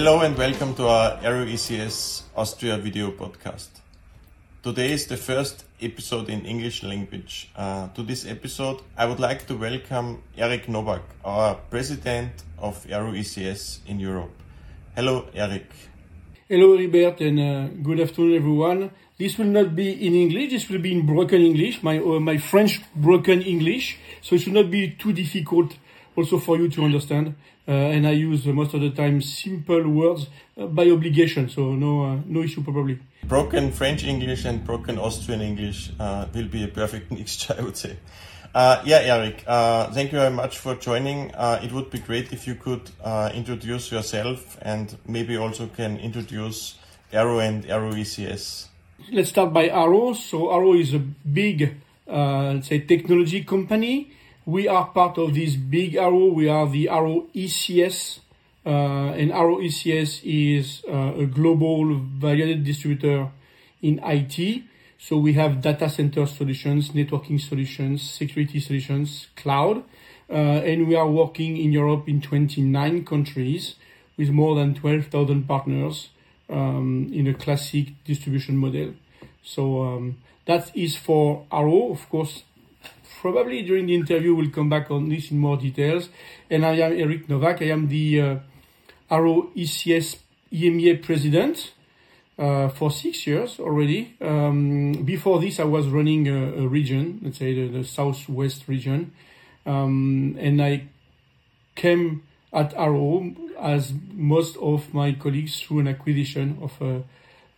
Hello 0.00 0.20
and 0.22 0.34
welcome 0.38 0.74
to 0.76 0.88
our 0.88 1.20
Arrow 1.22 1.44
ECS 1.44 2.22
Austria 2.34 2.78
video 2.78 3.10
podcast. 3.10 3.68
Today 4.62 4.92
is 4.92 5.06
the 5.06 5.18
first 5.18 5.66
episode 5.82 6.30
in 6.30 6.46
English 6.46 6.82
language. 6.82 7.50
Uh, 7.54 7.88
to 7.88 8.02
this 8.02 8.24
episode, 8.24 8.80
I 8.96 9.04
would 9.04 9.20
like 9.20 9.46
to 9.48 9.56
welcome 9.56 10.22
Eric 10.38 10.70
Novak, 10.70 11.02
our 11.22 11.54
president 11.68 12.32
of 12.58 12.86
Arrow 12.90 13.12
ECS 13.12 13.80
in 13.86 14.00
Europe. 14.00 14.32
Hello, 14.96 15.28
Eric. 15.34 15.66
Hello, 16.48 16.78
Heribert, 16.78 17.20
and 17.20 17.38
uh, 17.38 17.68
good 17.82 18.00
afternoon, 18.00 18.36
everyone. 18.36 18.90
This 19.18 19.36
will 19.36 19.52
not 19.52 19.76
be 19.76 19.92
in 20.06 20.14
English. 20.14 20.52
This 20.52 20.66
will 20.70 20.80
be 20.80 20.92
in 20.92 21.04
broken 21.04 21.42
English, 21.42 21.82
my 21.82 21.98
uh, 21.98 22.18
my 22.18 22.38
French 22.38 22.80
broken 22.96 23.42
English. 23.42 23.98
So 24.22 24.34
it 24.34 24.40
should 24.40 24.54
not 24.54 24.70
be 24.70 24.92
too 24.92 25.12
difficult 25.12 25.76
also 26.16 26.38
for 26.38 26.56
you 26.56 26.70
to 26.70 26.84
understand. 26.84 27.34
Uh, 27.70 27.74
and 27.74 28.04
I 28.04 28.10
use 28.10 28.48
uh, 28.48 28.52
most 28.52 28.74
of 28.74 28.80
the 28.80 28.90
time 28.90 29.22
simple 29.22 29.88
words 29.88 30.26
uh, 30.58 30.66
by 30.66 30.90
obligation, 30.90 31.48
so 31.48 31.72
no 31.76 32.04
uh, 32.04 32.18
no 32.26 32.42
issue 32.42 32.64
probably. 32.64 32.98
Broken 33.22 33.70
French 33.70 34.02
English 34.02 34.44
and 34.44 34.64
broken 34.64 34.98
Austrian 34.98 35.40
English 35.40 35.92
uh, 36.00 36.26
will 36.34 36.48
be 36.48 36.64
a 36.64 36.68
perfect 36.68 37.12
mixture, 37.16 37.54
I 37.56 37.62
would 37.62 37.76
say. 37.76 37.96
Uh, 38.52 38.82
yeah, 38.84 38.98
Eric, 39.04 39.44
thank 39.94 40.10
you 40.10 40.18
very 40.18 40.34
much 40.34 40.58
for 40.58 40.74
joining. 40.74 41.30
it 41.62 41.70
would 41.70 41.90
be 41.90 42.00
great 42.00 42.32
if 42.32 42.48
you 42.48 42.56
could 42.56 42.90
introduce 43.32 43.92
yourself 43.92 44.58
and 44.62 44.96
maybe 45.06 45.36
also 45.36 45.68
can 45.68 45.96
introduce 45.98 46.76
Arrow 47.12 47.38
and 47.38 47.64
Arrow 47.70 47.92
ECS. 47.92 48.66
Let's 49.12 49.30
start 49.30 49.52
by 49.52 49.68
Arrow. 49.68 50.14
So 50.14 50.52
Arrow 50.52 50.74
is 50.74 50.94
a 50.94 50.98
big, 50.98 51.76
let's 52.08 52.66
say, 52.66 52.80
technology 52.80 53.44
company 53.44 54.10
we 54.46 54.68
are 54.68 54.86
part 54.86 55.18
of 55.18 55.34
this 55.34 55.56
big 55.56 55.96
Arrow. 55.96 56.26
We 56.26 56.48
are 56.48 56.68
the 56.68 56.88
Arrow 56.88 57.26
ECS, 57.34 58.20
uh, 58.64 58.68
and 58.68 59.32
Arrow 59.32 59.58
ECS 59.58 60.20
is 60.24 60.82
uh, 60.88 61.14
a 61.14 61.26
global 61.26 61.98
value-added 61.98 62.64
distributor 62.64 63.30
in 63.82 64.00
IT. 64.02 64.64
So 64.98 65.18
we 65.18 65.32
have 65.34 65.62
data 65.62 65.88
center 65.88 66.26
solutions, 66.26 66.90
networking 66.90 67.40
solutions, 67.40 68.02
security 68.02 68.60
solutions, 68.60 69.28
cloud, 69.34 69.82
uh, 70.28 70.32
and 70.32 70.86
we 70.86 70.94
are 70.94 71.08
working 71.08 71.56
in 71.56 71.72
Europe 71.72 72.08
in 72.08 72.20
29 72.20 73.04
countries 73.04 73.76
with 74.16 74.28
more 74.30 74.54
than 74.54 74.74
12,000 74.74 75.48
partners 75.48 76.10
um, 76.50 77.10
in 77.12 77.26
a 77.26 77.34
classic 77.34 78.04
distribution 78.04 78.56
model. 78.56 78.94
So 79.42 79.82
um, 79.84 80.18
that 80.44 80.70
is 80.76 80.96
for 80.96 81.46
Arrow. 81.50 81.92
Of 81.92 82.08
course, 82.10 82.42
probably 83.20 83.62
during 83.62 83.86
the 83.86 83.94
interview 83.94 84.34
we'll 84.34 84.50
come 84.50 84.70
back 84.70 84.90
on 84.90 85.10
this 85.10 85.30
in 85.30 85.38
more 85.38 85.56
details. 85.56 86.08
And 86.48 86.64
I 86.64 86.72
am 86.76 86.92
Eric 86.92 87.28
Novak. 87.28 87.60
I 87.60 87.66
am 87.66 87.88
the 87.88 88.20
uh, 88.20 88.36
Arrow 89.10 89.50
ECS 89.54 90.16
EMEA 90.50 91.02
president 91.02 91.72
uh, 92.38 92.68
for 92.68 92.90
six 92.90 93.26
years 93.26 93.60
already. 93.60 94.16
Um, 94.22 94.92
before 95.04 95.38
this, 95.38 95.60
I 95.60 95.64
was 95.64 95.86
running 95.88 96.28
a, 96.28 96.64
a 96.64 96.66
region, 96.66 97.20
let's 97.22 97.38
say 97.38 97.52
the, 97.54 97.68
the 97.68 97.84
southwest 97.84 98.66
region, 98.66 99.12
um, 99.66 100.36
and 100.40 100.62
I 100.62 100.88
came 101.76 102.22
at 102.54 102.72
Arrow 102.74 103.34
as 103.60 103.92
most 104.14 104.56
of 104.56 104.94
my 104.94 105.12
colleagues 105.12 105.60
through 105.60 105.80
an 105.80 105.88
acquisition 105.88 106.58
of 106.62 106.80
a, 106.80 107.02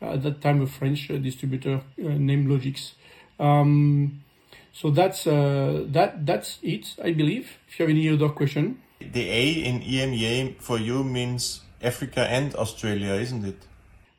at 0.04 0.24
that 0.24 0.40
time 0.40 0.60
a 0.60 0.66
French 0.66 1.08
uh, 1.08 1.18
distributor 1.18 1.76
uh, 1.76 1.82
named 1.98 2.48
Logix. 2.48 2.92
Um, 3.38 4.22
so 4.72 4.90
that's 4.90 5.26
uh, 5.26 5.84
that 5.88 6.24
that's 6.24 6.58
it, 6.62 6.94
I 7.02 7.12
believe. 7.12 7.58
If 7.68 7.78
you 7.78 7.86
have 7.86 7.90
any 7.90 8.08
other 8.08 8.30
question. 8.30 8.80
The 9.00 9.28
A 9.28 9.50
in 9.66 9.80
EMEA 9.80 10.60
for 10.60 10.78
you 10.78 11.04
means 11.04 11.60
Africa 11.82 12.20
and 12.20 12.54
Australia, 12.54 13.14
isn't 13.14 13.44
it? 13.44 13.66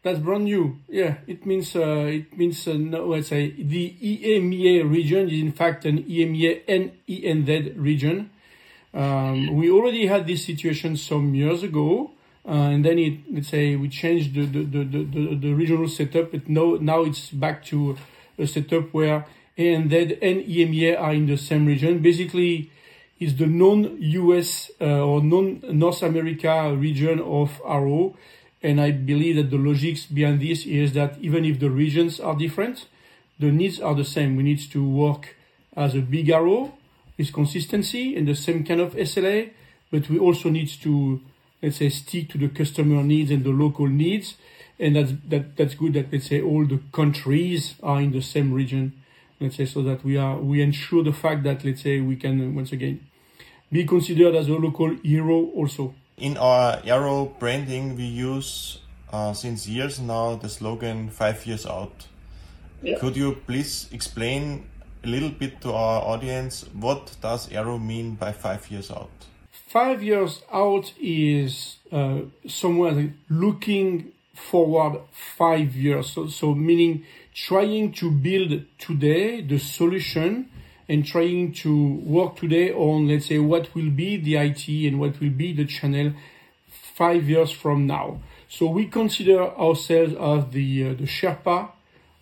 That's 0.03 0.19
brand 0.19 0.43
new. 0.43 0.79
Yeah, 0.89 1.15
it 1.27 1.45
means 1.45 1.75
uh, 1.75 2.05
it 2.11 2.37
means 2.37 2.67
uh, 2.67 2.73
no, 2.73 3.07
let's 3.07 3.29
say 3.29 3.51
the 3.51 3.95
EMEA 4.01 4.89
region 4.89 5.29
is 5.29 5.41
in 5.41 5.53
fact 5.53 5.85
an 5.85 6.03
EMEA 6.03 6.61
and 6.67 6.91
ANZ 7.07 7.73
region. 7.77 8.29
Um, 8.93 9.55
we 9.55 9.71
already 9.71 10.05
had 10.05 10.27
this 10.27 10.45
situation 10.45 10.97
some 10.97 11.33
years 11.33 11.63
ago, 11.63 12.11
uh, 12.45 12.51
and 12.51 12.85
then 12.85 12.99
it 12.99 13.19
let's 13.31 13.47
say 13.47 13.75
we 13.77 13.87
changed 13.87 14.35
the 14.35 14.45
the, 14.45 14.83
the, 14.83 15.03
the, 15.03 15.35
the 15.35 15.53
regional 15.53 15.87
setup. 15.87 16.31
But 16.31 16.49
now 16.49 16.77
now 16.79 17.03
it's 17.03 17.31
back 17.31 17.63
to 17.71 17.97
a 18.37 18.45
setup 18.45 18.93
where 18.93 19.25
and 19.57 19.89
that 19.91 20.23
and 20.23 20.43
EMEA 20.45 20.99
are 20.99 21.13
in 21.13 21.27
the 21.27 21.37
same 21.37 21.65
region. 21.65 21.99
Basically, 21.99 22.71
it's 23.19 23.33
the 23.37 23.47
non-US 23.47 24.71
uh, 24.81 25.05
or 25.05 25.21
non-North 25.21 26.01
America 26.01 26.75
region 26.75 27.19
of 27.19 27.61
Arrow. 27.65 28.15
And 28.61 28.79
I 28.79 28.91
believe 28.91 29.35
that 29.35 29.51
the 29.51 29.57
logics 29.57 30.05
behind 30.05 30.41
this 30.41 30.65
is 30.65 30.93
that 30.93 31.17
even 31.19 31.45
if 31.45 31.59
the 31.59 31.69
regions 31.69 32.19
are 32.19 32.35
different, 32.35 32.87
the 33.39 33.51
needs 33.51 33.79
are 33.79 33.93
the 33.93 34.05
same. 34.05 34.35
We 34.35 34.43
need 34.43 34.59
to 34.71 34.87
work 34.87 35.35
as 35.75 35.95
a 35.95 35.99
big 35.99 36.29
Arrow 36.29 36.73
with 37.17 37.33
consistency 37.33 38.15
and 38.15 38.27
the 38.27 38.35
same 38.35 38.63
kind 38.63 38.81
of 38.81 38.93
SLA, 38.95 39.51
but 39.91 40.09
we 40.09 40.17
also 40.17 40.49
need 40.49 40.69
to, 40.81 41.21
let's 41.61 41.77
say, 41.77 41.89
stick 41.89 42.29
to 42.29 42.37
the 42.37 42.47
customer 42.47 43.03
needs 43.03 43.31
and 43.31 43.43
the 43.43 43.51
local 43.51 43.87
needs. 43.87 44.35
And 44.79 44.95
that's, 44.95 45.11
that, 45.27 45.55
that's 45.55 45.75
good 45.75 45.93
that, 45.93 46.11
let's 46.11 46.27
say, 46.27 46.41
all 46.41 46.65
the 46.65 46.79
countries 46.91 47.75
are 47.83 48.01
in 48.01 48.11
the 48.11 48.21
same 48.21 48.53
region 48.53 49.02
let's 49.43 49.57
say, 49.57 49.65
so 49.65 49.83
that 49.83 50.03
we 50.03 50.17
are 50.17 50.37
we 50.37 50.61
ensure 50.61 51.03
the 51.03 51.13
fact 51.13 51.43
that 51.43 51.63
let's 51.63 51.81
say 51.81 51.99
we 51.99 52.15
can 52.15 52.55
once 52.55 52.71
again 52.71 52.99
be 53.71 53.85
considered 53.85 54.35
as 54.35 54.47
a 54.47 54.53
local 54.53 54.95
hero 55.03 55.45
also. 55.55 55.93
In 56.17 56.37
our 56.37 56.79
Arrow 56.85 57.25
branding, 57.39 57.95
we 57.95 58.03
use 58.03 58.79
uh, 59.11 59.33
since 59.33 59.67
years 59.67 59.99
now 59.99 60.35
the 60.35 60.49
slogan 60.49 61.09
five 61.09 61.45
years 61.45 61.65
out. 61.65 62.07
Yeah. 62.81 62.99
Could 62.99 63.15
you 63.15 63.37
please 63.47 63.89
explain 63.91 64.65
a 65.03 65.07
little 65.07 65.29
bit 65.29 65.61
to 65.61 65.73
our 65.73 66.01
audience 66.01 66.65
what 66.73 67.15
does 67.21 67.51
Arrow 67.51 67.77
mean 67.77 68.15
by 68.15 68.31
five 68.31 68.69
years 68.69 68.91
out? 68.91 69.11
Five 69.51 70.03
years 70.03 70.43
out 70.51 70.93
is 70.99 71.77
uh, 71.91 72.21
somewhere 72.47 73.13
looking 73.29 74.11
forward 74.33 75.01
five 75.11 75.75
years. 75.75 76.11
So, 76.11 76.27
so 76.27 76.53
meaning 76.53 77.05
trying 77.33 77.91
to 77.93 78.11
build 78.11 78.63
today 78.77 79.41
the 79.41 79.57
solution 79.57 80.49
and 80.87 81.05
trying 81.05 81.53
to 81.53 81.95
work 82.03 82.35
today 82.35 82.71
on, 82.71 83.07
let's 83.07 83.27
say, 83.27 83.39
what 83.39 83.73
will 83.73 83.89
be 83.89 84.17
the 84.17 84.35
IT 84.35 84.67
and 84.67 84.99
what 84.99 85.19
will 85.19 85.29
be 85.29 85.53
the 85.53 85.65
channel 85.65 86.13
five 86.67 87.27
years 87.29 87.51
from 87.51 87.87
now. 87.87 88.19
So 88.47 88.67
we 88.67 88.85
consider 88.85 89.41
ourselves 89.41 90.13
as 90.13 90.51
the, 90.51 90.89
uh, 90.89 90.93
the 90.93 91.05
Sherpa 91.05 91.71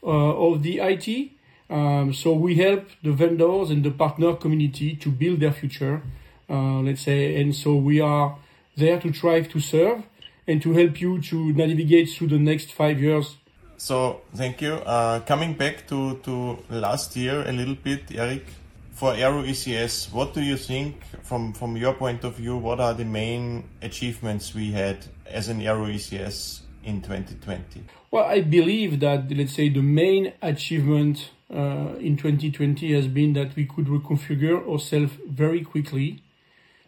uh, 0.03 0.07
of 0.07 0.63
the 0.63 0.79
IT. 0.79 1.31
Um, 1.69 2.13
so 2.13 2.33
we 2.33 2.55
help 2.55 2.87
the 3.03 3.11
vendors 3.11 3.69
and 3.69 3.83
the 3.83 3.91
partner 3.91 4.35
community 4.35 4.95
to 4.97 5.09
build 5.09 5.39
their 5.39 5.51
future, 5.51 6.01
uh, 6.49 6.79
let's 6.81 7.01
say, 7.01 7.41
and 7.41 7.55
so 7.55 7.75
we 7.75 8.01
are 8.01 8.37
there 8.75 8.99
to 8.99 9.11
try 9.11 9.41
to 9.41 9.59
serve 9.59 10.03
and 10.47 10.61
to 10.61 10.73
help 10.73 10.99
you 10.99 11.21
to 11.21 11.53
navigate 11.53 12.09
through 12.09 12.27
the 12.27 12.39
next 12.39 12.71
five 12.71 12.99
years. 12.99 13.37
So 13.81 14.21
thank 14.35 14.61
you. 14.61 14.73
Uh, 14.75 15.21
coming 15.21 15.55
back 15.55 15.87
to, 15.87 16.17
to 16.17 16.59
last 16.69 17.15
year 17.15 17.41
a 17.47 17.51
little 17.51 17.73
bit, 17.73 18.03
Eric, 18.13 18.45
for 18.91 19.15
Arrow 19.15 19.41
ECS, 19.41 20.13
what 20.13 20.35
do 20.35 20.41
you 20.41 20.55
think 20.55 21.01
from, 21.23 21.51
from 21.51 21.75
your 21.75 21.95
point 21.95 22.23
of 22.23 22.35
view, 22.35 22.57
what 22.57 22.79
are 22.79 22.93
the 22.93 23.05
main 23.05 23.67
achievements 23.81 24.53
we 24.53 24.71
had 24.71 25.07
as 25.25 25.47
an 25.47 25.63
Arrow 25.63 25.87
ECS 25.87 26.59
in 26.83 27.01
2020? 27.01 27.83
Well, 28.11 28.25
I 28.25 28.41
believe 28.41 28.99
that, 28.99 29.35
let's 29.35 29.53
say, 29.53 29.69
the 29.69 29.81
main 29.81 30.33
achievement 30.43 31.31
uh, 31.51 31.95
in 31.99 32.17
2020 32.17 32.93
has 32.93 33.07
been 33.07 33.33
that 33.33 33.55
we 33.55 33.65
could 33.65 33.87
reconfigure 33.87 34.63
ourselves 34.71 35.13
very 35.27 35.63
quickly 35.63 36.21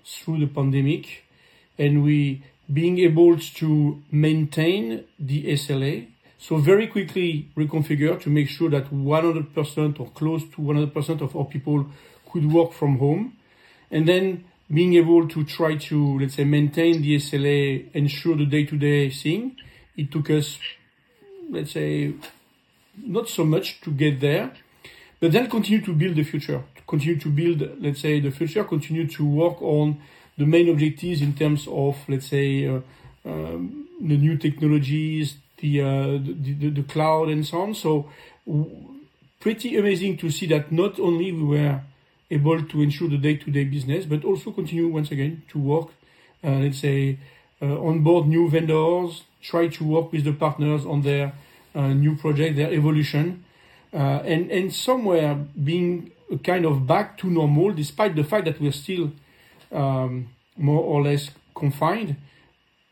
through 0.05 0.41
the 0.41 0.47
pandemic 0.47 1.23
and 1.79 2.03
we 2.03 2.43
being 2.71 2.99
able 2.99 3.39
to 3.39 3.99
maintain 4.11 5.05
the 5.17 5.45
SLA. 5.53 6.12
So 6.43 6.57
very 6.57 6.87
quickly 6.87 7.47
reconfigure 7.55 8.19
to 8.19 8.29
make 8.29 8.49
sure 8.49 8.69
that 8.69 8.91
100% 8.91 9.99
or 10.01 10.09
close 10.09 10.43
to 10.43 10.57
100% 10.57 11.21
of 11.21 11.37
our 11.37 11.45
people 11.45 11.85
could 12.29 12.51
work 12.51 12.73
from 12.73 12.97
home. 12.97 13.37
And 13.89 14.05
then 14.05 14.43
being 14.69 14.95
able 14.95 15.25
to 15.29 15.45
try 15.45 15.77
to, 15.77 16.19
let's 16.19 16.35
say, 16.35 16.43
maintain 16.43 17.01
the 17.01 17.15
SLA, 17.15 17.89
ensure 17.93 18.35
the 18.35 18.45
day-to-day 18.45 19.11
thing. 19.11 19.55
It 19.95 20.11
took 20.11 20.29
us, 20.31 20.59
let's 21.49 21.71
say, 21.71 22.13
not 22.97 23.29
so 23.29 23.45
much 23.45 23.79
to 23.79 23.91
get 23.91 24.19
there, 24.19 24.51
but 25.21 25.31
then 25.31 25.49
continue 25.49 25.81
to 25.85 25.93
build 25.93 26.17
the 26.17 26.23
future, 26.23 26.61
continue 26.85 27.17
to 27.21 27.29
build, 27.29 27.81
let's 27.81 28.01
say, 28.01 28.19
the 28.19 28.31
future, 28.31 28.65
continue 28.65 29.07
to 29.07 29.25
work 29.25 29.61
on 29.61 29.97
the 30.37 30.45
main 30.45 30.67
objectives 30.67 31.21
in 31.21 31.35
terms 31.35 31.69
of, 31.69 31.97
let's 32.09 32.27
say, 32.27 32.67
uh, 32.67 32.81
um, 33.25 33.87
the 34.01 34.17
new 34.17 34.37
technologies, 34.37 35.37
the, 35.57 35.81
uh, 35.81 35.85
the, 36.17 36.53
the, 36.53 36.69
the 36.69 36.83
cloud, 36.83 37.29
and 37.29 37.45
so 37.45 37.61
on. 37.61 37.73
So, 37.73 38.09
pretty 39.39 39.77
amazing 39.77 40.17
to 40.17 40.29
see 40.29 40.47
that 40.47 40.71
not 40.71 40.99
only 40.99 41.31
we 41.31 41.43
were 41.43 41.81
able 42.31 42.63
to 42.63 42.81
ensure 42.81 43.09
the 43.09 43.17
day-to-day 43.17 43.65
business, 43.65 44.05
but 44.05 44.23
also 44.23 44.51
continue 44.51 44.87
once 44.87 45.11
again 45.11 45.43
to 45.49 45.59
work, 45.59 45.87
uh, 46.43 46.51
let's 46.51 46.79
say, 46.79 47.19
uh, 47.61 47.79
onboard 47.81 48.27
new 48.27 48.49
vendors, 48.49 49.23
try 49.41 49.67
to 49.67 49.83
work 49.83 50.11
with 50.11 50.23
the 50.23 50.33
partners 50.33 50.85
on 50.85 51.01
their 51.01 51.33
new 51.75 52.15
project, 52.15 52.55
their 52.55 52.71
evolution, 52.71 53.43
and 53.91 54.51
and 54.51 54.73
somewhere 54.73 55.35
being 55.63 56.11
kind 56.43 56.65
of 56.65 56.87
back 56.87 57.17
to 57.17 57.29
normal, 57.29 57.71
despite 57.71 58.15
the 58.15 58.23
fact 58.23 58.45
that 58.45 58.59
we're 58.59 58.71
still 58.71 59.11
um, 59.71 60.29
more 60.57 60.81
or 60.81 61.03
less 61.03 61.31
confined, 61.55 62.15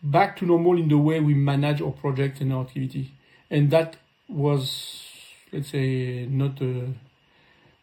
back 0.03 0.38
to 0.38 0.45
normal 0.45 0.77
in 0.77 0.88
the 0.88 0.98
way 0.98 1.19
we 1.19 1.33
manage 1.33 1.81
our 1.81 1.92
project 1.92 2.42
and 2.42 2.53
our 2.53 2.62
activity, 2.62 3.12
and 3.50 3.71
that 3.71 3.98
was, 4.27 5.07
let's 5.51 5.69
say, 5.69 6.25
not 6.30 6.62
a, 6.62 6.94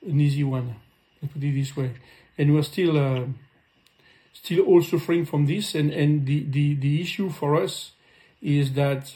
an 0.06 0.20
easy 0.20 0.44
one. 0.44 0.76
Let's 1.20 1.34
put 1.34 1.42
it 1.42 1.54
this 1.54 1.76
way, 1.76 1.92
and 2.36 2.54
we're 2.54 2.62
still. 2.62 2.96
Uh, 2.96 3.26
still 4.42 4.64
all 4.64 4.82
suffering 4.82 5.24
from 5.24 5.46
this 5.46 5.74
and, 5.74 5.90
and 5.90 6.26
the, 6.26 6.44
the, 6.48 6.74
the 6.74 7.00
issue 7.00 7.28
for 7.28 7.56
us 7.56 7.92
is 8.40 8.72
that 8.74 9.14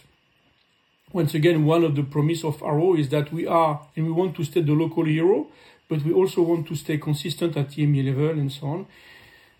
once 1.13 1.35
again 1.35 1.65
one 1.65 1.85
of 1.85 1.95
the 1.95 2.03
promise 2.03 2.45
of 2.45 2.63
Arrow 2.63 2.95
is 2.95 3.09
that 3.11 3.33
we 3.33 3.47
are 3.47 3.87
and 3.95 4.07
we 4.07 4.13
want 4.13 4.35
to 4.37 4.45
stay 4.45 4.63
the 4.63 4.73
local 4.73 5.05
hero 5.05 5.47
but 5.89 6.03
we 6.03 6.13
also 6.13 6.43
want 6.43 6.67
to 6.67 6.75
stay 6.75 6.99
consistent 6.99 7.57
at 7.57 7.71
EMEA 7.71 8.07
level 8.07 8.31
and 8.31 8.51
so 8.51 8.67
on 8.67 8.87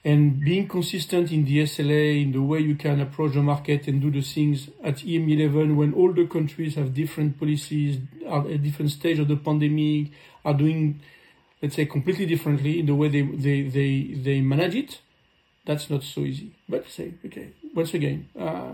and 0.05 0.41
being 0.41 0.67
consistent 0.67 1.31
in 1.31 1.45
the 1.45 1.61
SLA 1.61 2.23
in 2.23 2.33
the 2.33 2.43
way 2.43 2.59
you 2.59 2.75
can 2.75 3.01
approach 3.01 3.35
the 3.35 3.43
market 3.43 3.87
and 3.87 4.01
do 4.01 4.11
the 4.11 4.21
things 4.21 4.69
at 4.83 4.97
EMEA 4.97 5.47
level 5.47 5.75
when 5.75 5.95
all 5.95 6.13
the 6.13 6.27
countries 6.27 6.75
have 6.75 6.93
different 6.93 7.39
policies 7.39 7.99
are 8.27 8.49
at 8.49 8.63
different 8.63 8.91
stage 8.91 9.19
of 9.19 9.29
the 9.29 9.37
pandemic 9.37 10.11
are 10.45 10.55
doing 10.55 11.01
let's 11.63 11.77
say 11.77 11.87
completely 11.87 12.27
differently 12.27 12.81
in 12.81 12.87
the 12.87 12.95
way 12.95 13.09
they, 13.09 13.23
they, 13.23 13.63
they, 13.63 14.15
they 14.15 14.41
manage 14.41 14.75
it 14.75 15.01
that's 15.65 15.91
not 15.91 16.03
so 16.03 16.21
easy. 16.21 16.53
But 16.69 16.89
say, 16.89 17.15
okay, 17.25 17.53
once 17.75 17.95
again, 17.95 18.29
uh, 18.39 18.73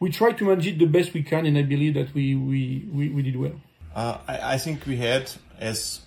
we 0.00 0.10
try 0.10 0.32
to 0.32 0.44
manage 0.44 0.66
it 0.66 0.78
the 0.78 0.86
best 0.86 1.14
we 1.14 1.22
can, 1.22 1.46
and 1.46 1.56
I 1.56 1.62
believe 1.62 1.94
that 1.94 2.12
we 2.14 2.34
we, 2.34 2.88
we, 2.92 3.08
we 3.10 3.22
did 3.22 3.36
well. 3.36 3.60
Uh, 3.94 4.18
I, 4.26 4.54
I 4.54 4.58
think 4.58 4.86
we 4.86 4.96
had, 4.96 5.30
as 5.58 6.00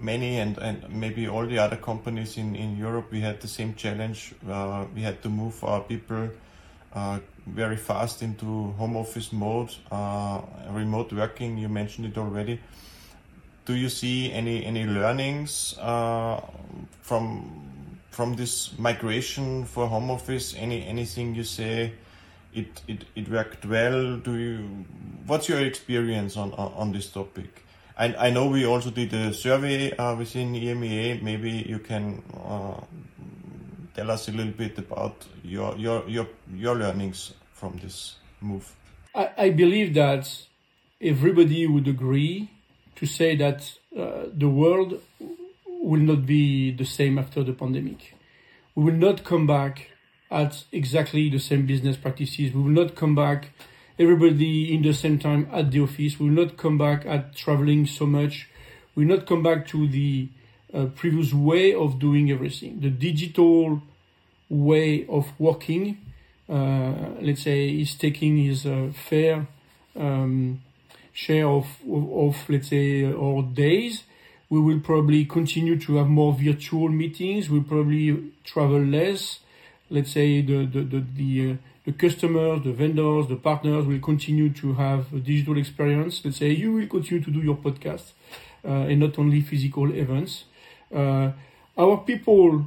many 0.00 0.38
and, 0.38 0.58
and 0.58 0.88
maybe 0.90 1.28
all 1.28 1.46
the 1.46 1.58
other 1.58 1.76
companies 1.76 2.36
in, 2.36 2.56
in 2.56 2.76
Europe, 2.76 3.10
we 3.10 3.20
had 3.20 3.40
the 3.40 3.48
same 3.48 3.74
challenge. 3.74 4.34
Uh, 4.48 4.84
we 4.94 5.02
had 5.02 5.22
to 5.22 5.28
move 5.28 5.62
our 5.64 5.80
people 5.80 6.28
uh, 6.94 7.18
very 7.46 7.76
fast 7.76 8.22
into 8.22 8.72
home 8.72 8.96
office 8.96 9.32
mode, 9.32 9.74
uh, 9.90 10.40
remote 10.70 11.12
working. 11.12 11.58
You 11.58 11.68
mentioned 11.68 12.06
it 12.06 12.18
already. 12.18 12.60
Do 13.66 13.74
you 13.74 13.88
see 13.88 14.30
any 14.32 14.64
any 14.64 14.84
learnings 14.84 15.76
uh, 15.78 16.40
from 17.00 17.98
from 18.10 18.34
this 18.34 18.78
migration 18.78 19.64
for 19.64 19.88
home 19.88 20.10
office, 20.10 20.54
any 20.56 20.86
anything 20.86 21.34
you 21.34 21.44
say, 21.44 21.92
it 22.52 22.82
it, 22.86 23.04
it 23.14 23.28
worked 23.28 23.64
well? 23.64 24.16
Do 24.18 24.36
you? 24.36 24.84
What's 25.26 25.48
your 25.48 25.60
experience 25.60 26.36
on 26.36 26.52
on, 26.52 26.72
on 26.74 26.92
this 26.92 27.08
topic? 27.10 27.63
I 27.96 28.26
I 28.26 28.30
know 28.30 28.46
we 28.46 28.66
also 28.66 28.90
did 28.90 29.12
a 29.12 29.32
survey 29.32 29.92
uh, 29.96 30.16
within 30.16 30.54
EMEA. 30.54 31.22
Maybe 31.22 31.50
you 31.50 31.78
can 31.78 32.22
uh, 32.34 32.80
tell 33.94 34.10
us 34.10 34.28
a 34.28 34.32
little 34.32 34.52
bit 34.52 34.78
about 34.78 35.24
your 35.42 35.76
your 35.76 36.08
your 36.08 36.26
your 36.54 36.74
learnings 36.74 37.34
from 37.52 37.78
this 37.82 38.16
move. 38.40 38.74
I, 39.14 39.30
I 39.38 39.50
believe 39.50 39.94
that 39.94 40.28
everybody 41.00 41.66
would 41.66 41.86
agree 41.86 42.50
to 42.96 43.06
say 43.06 43.36
that 43.36 43.72
uh, 43.96 44.24
the 44.32 44.48
world 44.48 45.00
will 45.66 46.00
not 46.00 46.26
be 46.26 46.72
the 46.72 46.84
same 46.84 47.18
after 47.18 47.44
the 47.44 47.52
pandemic. 47.52 48.14
We 48.74 48.84
will 48.84 48.98
not 48.98 49.24
come 49.24 49.46
back 49.46 49.90
at 50.30 50.64
exactly 50.72 51.28
the 51.30 51.38
same 51.38 51.66
business 51.66 51.96
practices. 51.96 52.52
We 52.52 52.62
will 52.62 52.84
not 52.84 52.96
come 52.96 53.14
back 53.14 53.50
everybody 53.98 54.74
in 54.74 54.82
the 54.82 54.92
same 54.92 55.18
time 55.18 55.48
at 55.52 55.70
the 55.70 55.80
office. 55.80 56.18
We 56.18 56.28
will 56.30 56.44
not 56.44 56.56
come 56.56 56.78
back 56.78 57.06
at 57.06 57.34
traveling 57.34 57.86
so 57.86 58.06
much. 58.06 58.48
We 58.94 59.04
will 59.04 59.16
not 59.16 59.26
come 59.26 59.42
back 59.42 59.66
to 59.68 59.88
the 59.88 60.28
uh, 60.72 60.86
previous 60.86 61.32
way 61.32 61.74
of 61.74 61.98
doing 61.98 62.30
everything. 62.30 62.80
The 62.80 62.90
digital 62.90 63.82
way 64.48 65.06
of 65.08 65.28
working, 65.38 65.98
uh, 66.48 66.92
let's 67.20 67.42
say, 67.42 67.68
is 67.68 67.94
taking 67.94 68.38
his 68.38 68.66
uh, 68.66 68.92
fair 69.08 69.46
um, 69.96 70.62
share 71.12 71.46
of, 71.48 71.66
of, 71.90 72.12
of, 72.12 72.48
let's 72.48 72.68
say, 72.68 73.04
our 73.04 73.42
days 73.42 74.04
we 74.54 74.60
will 74.60 74.80
probably 74.80 75.24
continue 75.24 75.78
to 75.78 75.96
have 75.96 76.06
more 76.06 76.32
virtual 76.32 76.88
meetings. 76.88 77.50
We'll 77.50 77.64
probably 77.64 78.32
travel 78.44 78.80
less. 78.80 79.40
Let's 79.90 80.12
say 80.12 80.42
the 80.42 80.66
the 80.66 80.82
the 80.82 81.04
the, 81.16 81.50
uh, 81.50 81.56
the 81.84 81.92
customers, 81.92 82.62
the 82.64 82.72
vendors, 82.72 83.28
the 83.28 83.36
partners 83.36 83.86
will 83.86 84.00
continue 84.00 84.50
to 84.50 84.74
have 84.74 85.12
a 85.12 85.18
digital 85.18 85.58
experience. 85.58 86.22
Let's 86.24 86.38
say 86.38 86.50
you 86.50 86.72
will 86.72 86.86
continue 86.86 87.22
to 87.22 87.30
do 87.30 87.40
your 87.40 87.56
podcast 87.56 88.12
uh, 88.64 88.88
and 88.90 89.00
not 89.00 89.18
only 89.18 89.40
physical 89.42 89.92
events. 89.94 90.44
Uh, 90.94 91.32
our 91.76 91.98
people 91.98 92.66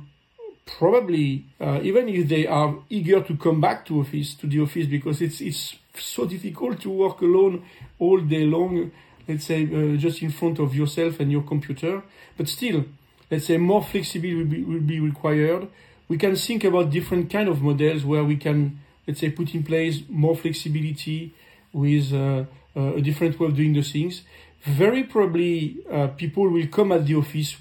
probably, 0.66 1.46
uh, 1.60 1.80
even 1.82 2.10
if 2.10 2.28
they 2.28 2.46
are 2.46 2.76
eager 2.90 3.22
to 3.22 3.38
come 3.38 3.62
back 3.62 3.86
to 3.86 4.02
office 4.02 4.36
to 4.36 4.48
the 4.48 4.60
office 4.60 4.86
because 4.86 5.22
it's 5.22 5.40
it's 5.42 5.76
so 5.98 6.26
difficult 6.26 6.82
to 6.82 6.90
work 6.90 7.22
alone 7.22 7.64
all 8.00 8.20
day 8.20 8.44
long 8.44 8.92
let's 9.28 9.46
say, 9.46 9.64
uh, 9.64 9.98
just 9.98 10.22
in 10.22 10.32
front 10.32 10.60
of 10.60 10.74
yourself 10.76 11.20
and 11.20 11.32
your 11.32 11.44
computer. 11.44 12.02
But 12.38 12.48
still, 12.48 12.86
let's 13.30 13.46
say 13.46 13.58
more 13.58 13.84
flexibility 13.84 14.36
will 14.36 14.46
be, 14.46 14.64
will 14.64 14.82
be 14.82 15.00
required. 15.00 15.68
We 16.08 16.18
can 16.18 16.36
think 16.36 16.64
about 16.64 16.90
different 16.90 17.30
kind 17.30 17.50
of 17.50 17.62
models 17.62 18.06
where 18.06 18.24
we 18.24 18.38
can, 18.38 18.80
let's 19.08 19.20
say, 19.22 19.30
put 19.30 19.54
in 19.56 19.64
place 19.64 20.02
more 20.10 20.36
flexibility 20.36 21.34
with 21.74 22.14
uh, 22.14 22.44
uh, 22.76 22.96
a 22.96 23.02
different 23.02 23.40
way 23.40 23.48
of 23.48 23.56
doing 23.56 23.74
the 23.74 23.82
things. 23.82 24.22
Very 24.64 25.04
probably, 25.04 25.78
uh, 25.92 26.08
people 26.08 26.50
will 26.50 26.68
come 26.68 26.92
at 26.92 27.06
the 27.06 27.16
office 27.16 27.56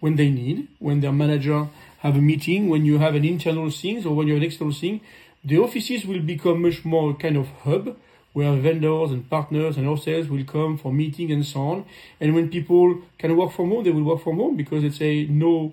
when 0.00 0.16
they 0.16 0.30
need, 0.30 0.68
when 0.78 1.00
their 1.00 1.12
manager 1.12 1.68
have 1.98 2.16
a 2.16 2.20
meeting, 2.20 2.68
when 2.68 2.84
you 2.84 2.98
have 2.98 3.14
an 3.14 3.24
internal 3.24 3.70
thing 3.70 4.06
or 4.06 4.14
when 4.14 4.28
you 4.28 4.34
have 4.34 4.42
an 4.42 4.46
external 4.46 4.72
thing. 4.72 5.00
The 5.44 5.58
offices 5.58 6.06
will 6.06 6.20
become 6.20 6.62
much 6.62 6.84
more 6.84 7.14
kind 7.14 7.36
of 7.36 7.48
hub 7.64 7.96
where 8.34 8.54
vendors 8.56 9.12
and 9.12 9.28
partners 9.30 9.76
and 9.76 9.88
ourselves 9.88 10.28
will 10.28 10.44
come 10.44 10.76
for 10.76 10.92
meeting 10.92 11.30
and 11.30 11.46
so 11.46 11.60
on. 11.60 11.84
And 12.20 12.34
when 12.34 12.50
people 12.50 13.00
can 13.16 13.36
work 13.36 13.52
from 13.52 13.70
home, 13.70 13.84
they 13.84 13.90
will 13.90 14.02
work 14.02 14.22
from 14.22 14.36
home 14.36 14.56
because 14.56 14.84
it's 14.84 15.00
a 15.00 15.24
no 15.26 15.72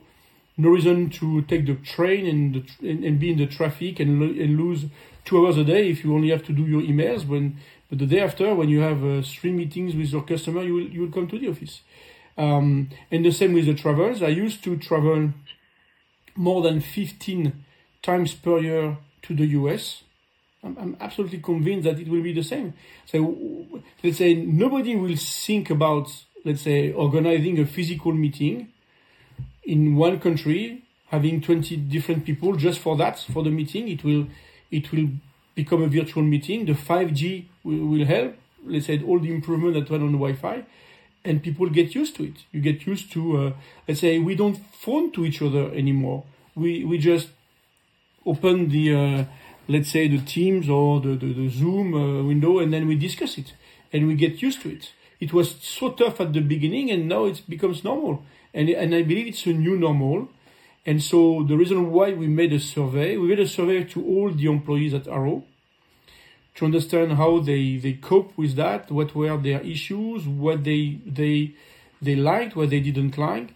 no 0.57 0.69
reason 0.69 1.09
to 1.09 1.41
take 1.43 1.65
the 1.65 1.75
train 1.75 2.27
and 2.27 2.55
the, 2.55 2.89
and, 2.89 3.03
and, 3.03 3.19
be 3.19 3.31
in 3.31 3.37
the 3.37 3.47
traffic 3.47 3.99
and, 3.99 4.21
and 4.21 4.57
lose 4.57 4.85
two 5.25 5.45
hours 5.45 5.57
a 5.57 5.63
day 5.63 5.89
if 5.89 6.03
you 6.03 6.13
only 6.13 6.29
have 6.29 6.43
to 6.45 6.53
do 6.53 6.65
your 6.65 6.81
emails. 6.81 7.25
When 7.25 7.57
but 7.89 7.99
the 7.99 8.05
day 8.05 8.21
after, 8.21 8.55
when 8.55 8.69
you 8.69 8.79
have 8.79 9.03
uh, 9.03 9.21
three 9.21 9.51
meetings 9.51 9.95
with 9.95 10.11
your 10.11 10.23
customer, 10.23 10.63
you 10.63 10.73
will 10.73 10.87
you 10.87 11.01
will 11.01 11.11
come 11.11 11.27
to 11.27 11.39
the 11.39 11.49
office. 11.49 11.81
Um, 12.37 12.89
and 13.11 13.25
the 13.25 13.31
same 13.31 13.53
with 13.53 13.65
the 13.65 13.73
travels. 13.73 14.23
I 14.23 14.29
used 14.29 14.63
to 14.63 14.77
travel 14.77 15.33
more 16.35 16.61
than 16.61 16.79
15 16.79 17.65
times 18.01 18.33
per 18.33 18.59
year 18.59 18.97
to 19.23 19.35
the 19.35 19.45
US 19.47 20.03
I'm, 20.63 20.77
I'm 20.77 20.97
absolutely 20.99 21.39
convinced 21.39 21.85
that 21.85 21.99
it 21.99 22.07
will 22.07 22.21
be 22.21 22.33
the 22.33 22.43
same. 22.43 22.73
So 23.05 23.81
let's 24.03 24.17
say 24.17 24.33
nobody 24.35 24.95
will 24.95 25.15
think 25.15 25.69
about, 25.69 26.09
let's 26.45 26.61
say, 26.61 26.91
organizing 26.91 27.59
a 27.59 27.65
physical 27.65 28.13
meeting 28.13 28.71
in 29.63 29.95
one 29.95 30.19
country, 30.19 30.83
having 31.07 31.41
20 31.41 31.75
different 31.77 32.25
people 32.25 32.55
just 32.55 32.79
for 32.79 32.95
that, 32.97 33.19
for 33.19 33.43
the 33.43 33.49
meeting. 33.49 33.87
It 33.87 34.03
will, 34.03 34.27
it 34.71 34.91
will 34.91 35.09
become 35.55 35.83
a 35.83 35.87
virtual 35.87 36.23
meeting. 36.23 36.65
The 36.65 36.73
5G 36.73 37.45
will, 37.63 37.85
will 37.87 38.05
help. 38.05 38.35
Let's 38.65 38.85
say 38.85 39.01
all 39.03 39.19
the 39.19 39.33
improvement 39.33 39.73
that 39.73 39.89
went 39.89 40.03
on 40.03 40.11
the 40.11 40.17
Wi-Fi 40.17 40.63
and 41.23 41.43
people 41.43 41.69
get 41.69 41.93
used 41.93 42.15
to 42.15 42.23
it. 42.23 42.37
You 42.51 42.61
get 42.61 42.85
used 42.87 43.11
to, 43.13 43.37
uh, 43.37 43.53
let's 43.87 44.01
say, 44.01 44.19
we 44.19 44.35
don't 44.35 44.57
phone 44.73 45.11
to 45.11 45.25
each 45.25 45.41
other 45.41 45.71
anymore. 45.73 46.23
We 46.55 46.83
we 46.83 46.97
just 46.97 47.29
open 48.25 48.69
the 48.69 48.95
uh, 48.95 49.25
let's 49.67 49.89
say 49.89 50.07
the 50.07 50.19
Teams 50.19 50.69
or 50.69 50.99
the, 50.99 51.15
the, 51.15 51.33
the 51.33 51.49
Zoom 51.49 51.93
uh, 51.93 52.23
window, 52.23 52.59
and 52.59 52.73
then 52.73 52.87
we 52.87 52.95
discuss 52.95 53.37
it 53.37 53.53
and 53.93 54.07
we 54.07 54.15
get 54.15 54.41
used 54.41 54.61
to 54.61 54.69
it. 54.69 54.91
It 55.19 55.33
was 55.33 55.55
so 55.61 55.91
tough 55.91 56.19
at 56.19 56.33
the 56.33 56.39
beginning, 56.39 56.89
and 56.89 57.07
now 57.07 57.25
it 57.25 57.43
becomes 57.47 57.83
normal. 57.83 58.23
And, 58.53 58.69
and 58.69 58.95
I 58.95 59.03
believe 59.03 59.27
it's 59.27 59.45
a 59.45 59.53
new 59.53 59.77
normal. 59.77 60.29
And 60.85 61.01
so 61.01 61.45
the 61.47 61.55
reason 61.55 61.91
why 61.91 62.13
we 62.13 62.27
made 62.27 62.53
a 62.53 62.59
survey, 62.59 63.17
we 63.17 63.27
made 63.27 63.39
a 63.39 63.47
survey 63.47 63.83
to 63.83 64.03
all 64.03 64.31
the 64.31 64.45
employees 64.45 64.93
at 64.93 65.07
Arrow 65.07 65.43
to 66.55 66.65
understand 66.65 67.13
how 67.13 67.39
they, 67.39 67.77
they 67.77 67.93
cope 67.93 68.37
with 68.37 68.55
that, 68.55 68.91
what 68.91 69.15
were 69.15 69.37
their 69.37 69.61
issues, 69.61 70.27
what 70.27 70.63
they 70.63 70.99
they 71.05 71.53
they 72.01 72.15
liked, 72.15 72.55
what 72.55 72.71
they 72.71 72.79
didn't 72.79 73.17
like. 73.17 73.53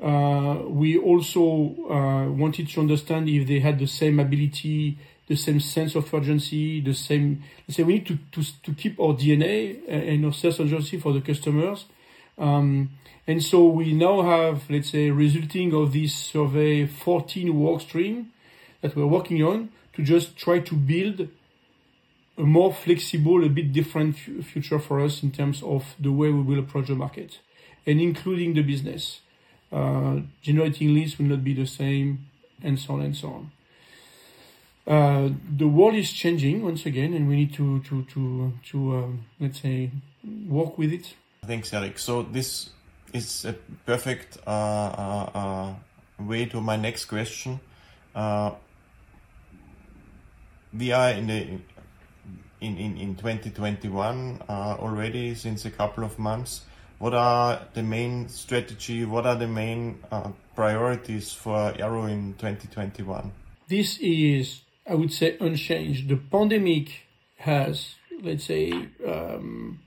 Uh, 0.00 0.62
we 0.66 0.96
also 0.96 1.74
uh, 1.90 2.30
wanted 2.30 2.68
to 2.68 2.80
understand 2.80 3.28
if 3.28 3.48
they 3.48 3.58
had 3.58 3.78
the 3.80 3.86
same 3.86 4.20
ability 4.20 4.96
the 5.28 5.36
same 5.36 5.60
sense 5.60 5.94
of 5.94 6.12
urgency, 6.12 6.80
the 6.80 6.94
same. 6.94 7.44
Say 7.68 7.82
we 7.82 7.94
need 7.94 8.06
to, 8.06 8.18
to, 8.32 8.62
to 8.62 8.72
keep 8.72 8.98
our 8.98 9.12
DNA 9.12 9.78
and 9.86 10.24
our 10.24 10.32
sense 10.32 10.58
of 10.58 10.66
urgency 10.66 10.98
for 10.98 11.12
the 11.12 11.20
customers. 11.20 11.84
Um, 12.38 12.90
and 13.28 13.44
so 13.44 13.66
we 13.66 13.92
now 13.92 14.22
have, 14.22 14.70
let's 14.70 14.88
say, 14.88 15.10
resulting 15.10 15.74
of 15.74 15.92
this 15.92 16.14
survey, 16.14 16.86
14 16.86 17.60
work 17.60 17.82
stream 17.82 18.32
that 18.80 18.96
we're 18.96 19.06
working 19.06 19.42
on 19.42 19.68
to 19.92 20.02
just 20.02 20.34
try 20.34 20.60
to 20.60 20.74
build 20.74 21.28
a 22.38 22.42
more 22.42 22.72
flexible, 22.72 23.44
a 23.44 23.50
bit 23.50 23.70
different 23.70 24.16
future 24.16 24.78
for 24.78 24.98
us 25.00 25.22
in 25.22 25.30
terms 25.30 25.62
of 25.62 25.94
the 26.00 26.10
way 26.10 26.30
we 26.30 26.40
will 26.40 26.58
approach 26.58 26.86
the 26.86 26.94
market 26.94 27.40
and 27.86 28.00
including 28.00 28.54
the 28.54 28.62
business. 28.62 29.20
Uh, 29.70 30.20
generating 30.40 30.94
leads 30.94 31.18
will 31.18 31.26
not 31.26 31.44
be 31.44 31.52
the 31.52 31.66
same, 31.66 32.26
and 32.62 32.80
so 32.80 32.94
on 32.94 33.02
and 33.02 33.14
so 33.14 33.28
on. 33.28 33.50
Uh, 34.86 35.34
the 35.54 35.68
world 35.68 35.94
is 35.94 36.10
changing 36.12 36.62
once 36.62 36.86
again, 36.86 37.12
and 37.12 37.28
we 37.28 37.36
need 37.36 37.52
to 37.52 37.80
to 37.80 38.04
to 38.04 38.54
to 38.64 38.96
um, 38.96 39.26
let's 39.38 39.60
say 39.60 39.90
work 40.48 40.78
with 40.78 40.94
it. 40.94 41.14
Thanks, 41.44 41.74
Eric. 41.74 41.98
So 41.98 42.22
this 42.22 42.70
is 43.12 43.44
a 43.44 43.54
perfect 43.86 44.38
uh, 44.46 44.50
uh, 44.50 45.30
uh 45.34 45.74
way 46.20 46.46
to 46.46 46.60
my 46.60 46.76
next 46.76 47.06
question. 47.06 47.60
Uh, 48.14 48.52
we 50.76 50.92
are 50.92 51.10
in 51.10 51.26
the 51.26 51.58
in, 52.60 52.76
in, 52.76 52.96
in 52.96 53.14
2021 53.14 54.42
uh, 54.48 54.52
already 54.80 55.34
since 55.34 55.64
a 55.64 55.70
couple 55.70 56.04
of 56.04 56.18
months. 56.18 56.62
What 56.98 57.14
are 57.14 57.60
the 57.74 57.82
main 57.84 58.28
strategy? 58.28 59.04
What 59.04 59.24
are 59.26 59.36
the 59.36 59.46
main 59.46 60.02
priorities 60.56 61.32
for 61.32 61.72
Arrow 61.78 62.06
in 62.06 62.34
2021? 62.34 63.30
This 63.68 63.98
is 63.98 64.62
I 64.88 64.94
would 64.94 65.12
say 65.12 65.36
unchanged. 65.38 66.08
The 66.08 66.16
pandemic 66.16 67.02
has, 67.36 67.94
let's 68.22 68.44
say, 68.44 68.72
um, 69.06 69.80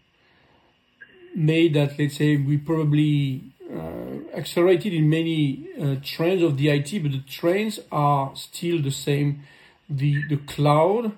made 1.36 1.74
that, 1.76 1.98
let's 1.98 2.18
say, 2.18 2.38
we 2.38 2.58
probably 2.58 3.44
uh, 3.74 4.36
accelerated 4.36 4.94
in 4.94 5.10
many 5.10 5.68
uh, 5.80 5.96
trends 6.04 6.44
of 6.44 6.58
the 6.58 6.70
IT, 6.70 7.02
but 7.04 7.12
the 7.12 7.24
trends 7.28 7.80
are 7.92 8.36
still 8.36 8.82
the 8.82 8.92
same. 8.92 9.44
The, 9.90 10.24
the 10.30 10.38
cloud 10.38 11.14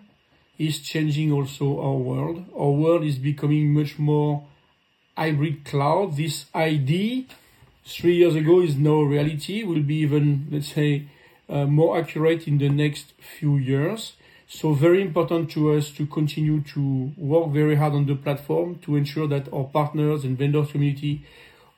is 0.57 0.79
changing 0.79 1.31
also 1.31 1.79
our 1.81 1.95
world. 1.95 2.45
Our 2.55 2.71
world 2.71 3.03
is 3.03 3.17
becoming 3.17 3.73
much 3.73 3.97
more 3.97 4.43
hybrid 5.17 5.65
cloud. 5.65 6.17
This 6.17 6.45
ID 6.53 7.27
three 7.85 8.15
years 8.15 8.35
ago 8.35 8.61
is 8.61 8.75
no 8.75 9.01
reality, 9.01 9.63
will 9.63 9.81
be 9.81 9.95
even, 9.97 10.47
let's 10.51 10.73
say, 10.73 11.07
uh, 11.49 11.65
more 11.65 11.97
accurate 11.97 12.47
in 12.47 12.57
the 12.57 12.69
next 12.69 13.13
few 13.19 13.57
years. 13.57 14.13
So 14.55 14.73
very 14.73 15.01
important 15.01 15.49
to 15.51 15.71
us 15.71 15.89
to 15.93 16.05
continue 16.05 16.61
to 16.75 17.11
work 17.17 17.49
very 17.49 17.75
hard 17.75 17.93
on 17.93 18.05
the 18.05 18.13
platform 18.13 18.77
to 18.83 18.95
ensure 18.95 19.27
that 19.27 19.51
our 19.51 19.63
partners 19.63 20.23
and 20.23 20.37
vendors 20.37 20.71
community 20.71 21.25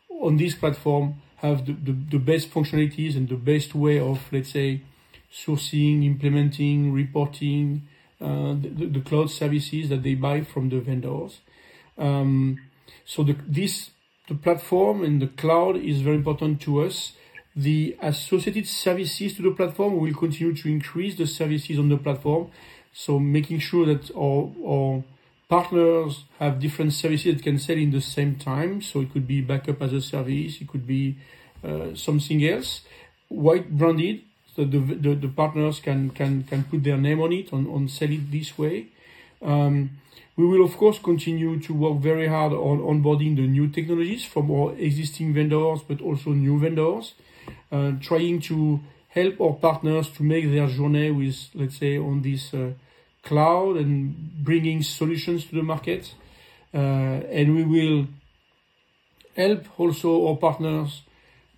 on 0.09 0.35
this 0.35 0.55
platform 0.55 1.21
have 1.37 1.65
the, 1.65 1.71
the, 1.71 1.93
the 2.11 2.19
best 2.19 2.51
functionalities 2.51 3.15
and 3.15 3.29
the 3.29 3.37
best 3.37 3.75
way 3.75 3.97
of, 3.97 4.19
let's 4.33 4.51
say, 4.51 4.81
sourcing, 5.33 6.03
implementing, 6.05 6.91
reporting 6.91 7.87
uh, 8.19 8.53
the, 8.61 8.89
the 8.91 9.01
cloud 9.01 9.31
services 9.31 9.87
that 9.87 10.03
they 10.03 10.15
buy 10.15 10.41
from 10.41 10.67
the 10.67 10.81
vendors. 10.81 11.39
Um, 11.97 12.59
so 13.05 13.23
the, 13.23 13.37
this 13.47 13.91
the 14.27 14.35
platform 14.35 15.01
and 15.01 15.21
the 15.21 15.27
cloud 15.27 15.77
is 15.77 16.01
very 16.01 16.17
important 16.17 16.59
to 16.63 16.81
us 16.81 17.13
the 17.55 17.95
associated 18.01 18.67
services 18.67 19.35
to 19.35 19.41
the 19.41 19.51
platform. 19.51 19.97
Will 19.99 20.13
continue 20.13 20.53
to 20.55 20.69
increase 20.69 21.15
the 21.15 21.27
services 21.27 21.79
on 21.79 21.89
the 21.89 21.97
platform. 21.97 22.51
So 22.93 23.19
making 23.19 23.59
sure 23.59 23.85
that 23.85 24.09
our, 24.15 24.51
our 24.65 25.03
partners 25.49 26.23
have 26.39 26.59
different 26.59 26.93
services 26.93 27.35
that 27.35 27.43
can 27.43 27.59
sell 27.59 27.77
in 27.77 27.91
the 27.91 28.01
same 28.01 28.35
time. 28.35 28.81
So 28.81 29.01
it 29.01 29.11
could 29.11 29.27
be 29.27 29.41
backup 29.41 29.81
as 29.81 29.93
a 29.93 30.01
service. 30.01 30.61
It 30.61 30.67
could 30.67 30.87
be 30.87 31.17
uh, 31.63 31.95
something 31.95 32.43
else. 32.45 32.81
White 33.29 33.77
branded. 33.77 34.21
So 34.55 34.63
the, 34.63 34.79
the, 34.79 35.15
the, 35.15 35.27
partners 35.27 35.81
can, 35.81 36.11
can, 36.11 36.43
can 36.43 36.63
put 36.63 36.83
their 36.83 36.95
name 36.95 37.19
on 37.19 37.33
it, 37.33 37.51
on, 37.51 37.67
on 37.67 37.89
sell 37.89 38.09
it 38.09 38.31
this 38.31 38.57
way. 38.57 38.87
Um, 39.41 39.89
we 40.37 40.45
will 40.45 40.63
of 40.63 40.77
course 40.77 40.99
continue 40.99 41.59
to 41.59 41.73
work 41.73 41.99
very 41.99 42.27
hard 42.27 42.53
on 42.53 42.79
onboarding 42.79 43.35
the 43.35 43.47
new 43.47 43.67
technologies 43.67 44.23
from 44.25 44.51
our 44.51 44.73
existing 44.75 45.33
vendors, 45.33 45.81
but 45.85 46.01
also 46.01 46.31
new 46.31 46.57
vendors. 46.59 47.13
Uh, 47.71 47.93
trying 47.99 48.39
to 48.39 48.79
help 49.09 49.41
our 49.41 49.53
partners 49.53 50.09
to 50.09 50.23
make 50.23 50.49
their 50.51 50.67
journey 50.67 51.11
with, 51.11 51.49
let's 51.55 51.77
say, 51.77 51.97
on 51.97 52.21
this 52.21 52.53
uh, 52.53 52.71
cloud 53.23 53.75
and 53.77 54.15
bringing 54.43 54.83
solutions 54.83 55.45
to 55.45 55.55
the 55.55 55.63
market. 55.63 56.13
Uh, 56.73 56.77
and 56.77 57.55
we 57.55 57.63
will 57.63 58.07
help 59.35 59.79
also 59.79 60.27
our 60.27 60.37
partners 60.37 61.01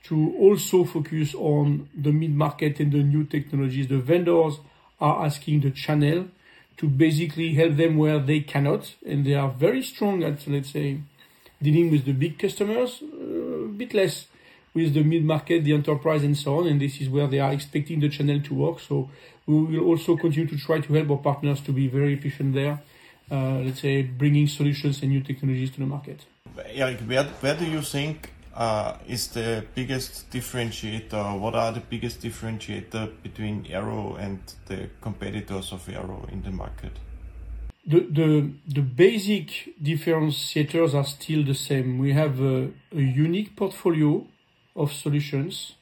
to 0.03 0.33
also 0.39 0.85
focus 0.85 1.35
on 1.35 1.89
the 1.93 2.11
mid-market 2.11 2.79
and 2.79 2.91
the 2.93 3.03
new 3.03 3.25
technologies. 3.25 3.87
The 3.87 3.99
vendors 3.99 4.59
are 4.99 5.25
asking 5.25 5.61
the 5.61 5.71
channel 5.71 6.27
to 6.77 6.87
basically 6.87 7.53
help 7.53 7.75
them 7.75 7.97
where 7.97 8.19
they 8.19 8.39
cannot, 8.39 8.95
and 9.05 9.25
they 9.25 9.33
are 9.33 9.49
very 9.49 9.83
strong 9.83 10.23
at, 10.23 10.47
let's 10.47 10.71
say, 10.71 11.01
dealing 11.61 11.91
with 11.91 12.05
the 12.05 12.13
big 12.13 12.39
customers, 12.39 13.01
a 13.01 13.67
bit 13.67 13.93
less 13.93 14.27
with 14.77 14.93
the 14.93 15.03
mid-market, 15.03 15.63
the 15.63 15.73
enterprise, 15.73 16.23
and 16.23 16.37
so 16.37 16.59
on. 16.59 16.67
And 16.67 16.79
this 16.79 17.01
is 17.01 17.09
where 17.09 17.27
they 17.27 17.39
are 17.39 17.51
expecting 17.51 17.99
the 17.99 18.09
channel 18.09 18.39
to 18.47 18.53
work. 18.53 18.79
So 18.79 19.09
we 19.47 19.55
will 19.71 19.85
also 19.91 20.15
continue 20.15 20.47
to 20.53 20.57
try 20.67 20.79
to 20.79 20.93
help 20.93 21.09
our 21.09 21.23
partners 21.29 21.59
to 21.61 21.71
be 21.71 21.87
very 21.87 22.13
efficient 22.13 22.53
there. 22.53 22.75
Uh, 23.29 23.59
let's 23.65 23.81
say 23.81 24.03
bringing 24.03 24.47
solutions 24.47 25.01
and 25.01 25.11
new 25.11 25.21
technologies 25.21 25.71
to 25.71 25.79
the 25.79 25.85
market. 25.85 26.19
Eric, 26.65 26.99
where, 27.09 27.23
where 27.41 27.55
do 27.55 27.65
you 27.65 27.81
think 27.81 28.31
uh, 28.55 28.97
is 29.07 29.27
the 29.29 29.65
biggest 29.75 30.29
differentiator? 30.31 31.39
What 31.39 31.55
are 31.55 31.71
the 31.71 31.81
biggest 31.93 32.21
differentiator 32.21 33.21
between 33.23 33.65
Arrow 33.69 34.15
and 34.15 34.39
the 34.67 34.89
competitors 35.01 35.71
of 35.71 35.87
Arrow 35.89 36.25
in 36.31 36.41
the 36.43 36.51
market? 36.51 36.93
The, 37.85 37.99
the, 38.19 38.51
the 38.67 38.81
basic 38.81 39.47
differentiators 39.81 40.93
are 40.93 41.05
still 41.05 41.43
the 41.45 41.53
same. 41.53 41.99
We 41.99 42.13
have 42.13 42.41
a, 42.41 42.69
a 42.93 43.01
unique 43.01 43.55
portfolio 43.55 44.25
of 44.77 44.93
solutions, 44.93 45.73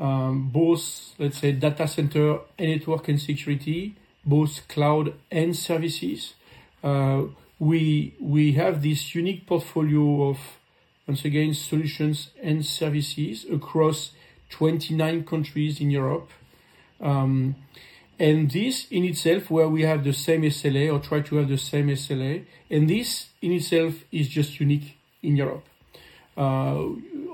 um, 0.00 0.48
both, 0.48 1.14
let's 1.18 1.38
say, 1.38 1.52
data 1.52 1.86
center 1.86 2.38
and 2.58 2.70
network 2.70 3.08
and 3.08 3.20
security, 3.20 3.96
both 4.24 4.66
cloud 4.68 5.14
and 5.30 5.54
services. 5.56 6.34
Uh, 6.82 7.24
we, 7.58 8.14
we 8.20 8.52
have 8.52 8.82
this 8.82 9.14
unique 9.14 9.46
portfolio 9.46 10.28
of, 10.30 10.38
once 11.06 11.24
again, 11.24 11.52
solutions 11.52 12.30
and 12.42 12.64
services 12.64 13.44
across 13.50 14.12
29 14.50 15.24
countries 15.24 15.80
in 15.80 15.90
Europe. 15.90 16.30
Um, 17.00 17.56
and 18.18 18.50
this 18.50 18.86
in 18.90 19.04
itself, 19.04 19.50
where 19.50 19.68
we 19.68 19.82
have 19.82 20.04
the 20.04 20.12
same 20.12 20.42
SLA 20.42 20.92
or 20.92 21.00
try 21.00 21.20
to 21.20 21.36
have 21.36 21.48
the 21.48 21.58
same 21.58 21.88
SLA, 21.88 22.44
and 22.70 22.88
this 22.88 23.28
in 23.42 23.52
itself 23.52 23.94
is 24.10 24.28
just 24.28 24.58
unique 24.58 24.96
in 25.22 25.36
Europe. 25.36 25.64
Uh, 26.36 26.84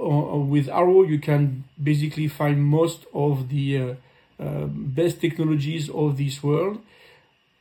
with 0.09 0.69
Arrow, 0.69 1.03
you 1.03 1.19
can 1.19 1.65
basically 1.83 2.29
find 2.29 2.65
most 2.65 3.07
of 3.15 3.49
the 3.49 3.79
uh, 3.79 3.95
uh, 4.43 4.67
best 4.67 5.21
technologies 5.21 5.89
of 5.91 6.17
this 6.17 6.43
world 6.43 6.81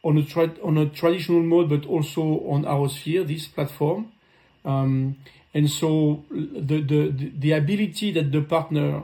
on 0.03 0.17
a 0.17 0.23
tra- 0.23 0.57
on 0.63 0.77
a 0.77 0.87
traditional 0.87 1.41
mode, 1.41 1.69
but 1.69 1.85
also 1.85 2.21
on 2.21 2.63
ArrowSphere, 2.63 3.27
this 3.27 3.47
platform. 3.47 4.11
Um, 4.65 5.17
and 5.53 5.69
so 5.69 6.23
the, 6.31 6.81
the 6.81 7.31
the 7.37 7.51
ability 7.51 8.11
that 8.11 8.31
the 8.31 8.41
partner 8.41 9.03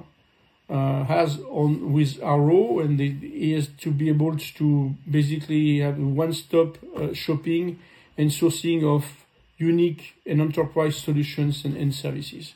uh, 0.70 1.04
has 1.04 1.40
on 1.50 1.94
with 1.94 2.22
Arrow 2.22 2.80
and 2.80 3.00
the, 3.00 3.16
is 3.54 3.70
to 3.80 3.92
be 3.92 4.10
able 4.10 4.38
to 4.38 4.96
basically 5.10 5.80
have 5.80 5.98
one-stop 5.98 6.78
uh, 6.96 7.14
shopping 7.14 7.80
and 8.18 8.32
sourcing 8.32 8.84
of 8.84 9.26
unique 9.58 10.16
and 10.26 10.42
enterprise 10.42 10.98
solutions 10.98 11.66
and, 11.66 11.76
and 11.78 11.94
services. 11.94 12.54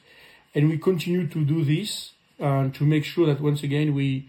And 0.54 0.70
we 0.70 0.78
continue 0.78 1.28
to 1.28 1.46
do 1.46 1.64
this 1.64 2.12
uh, 2.40 2.70
to 2.70 2.84
make 2.84 3.06
sure 3.06 3.26
that 3.28 3.42
once 3.42 3.64
again 3.64 3.94
we 3.94 4.28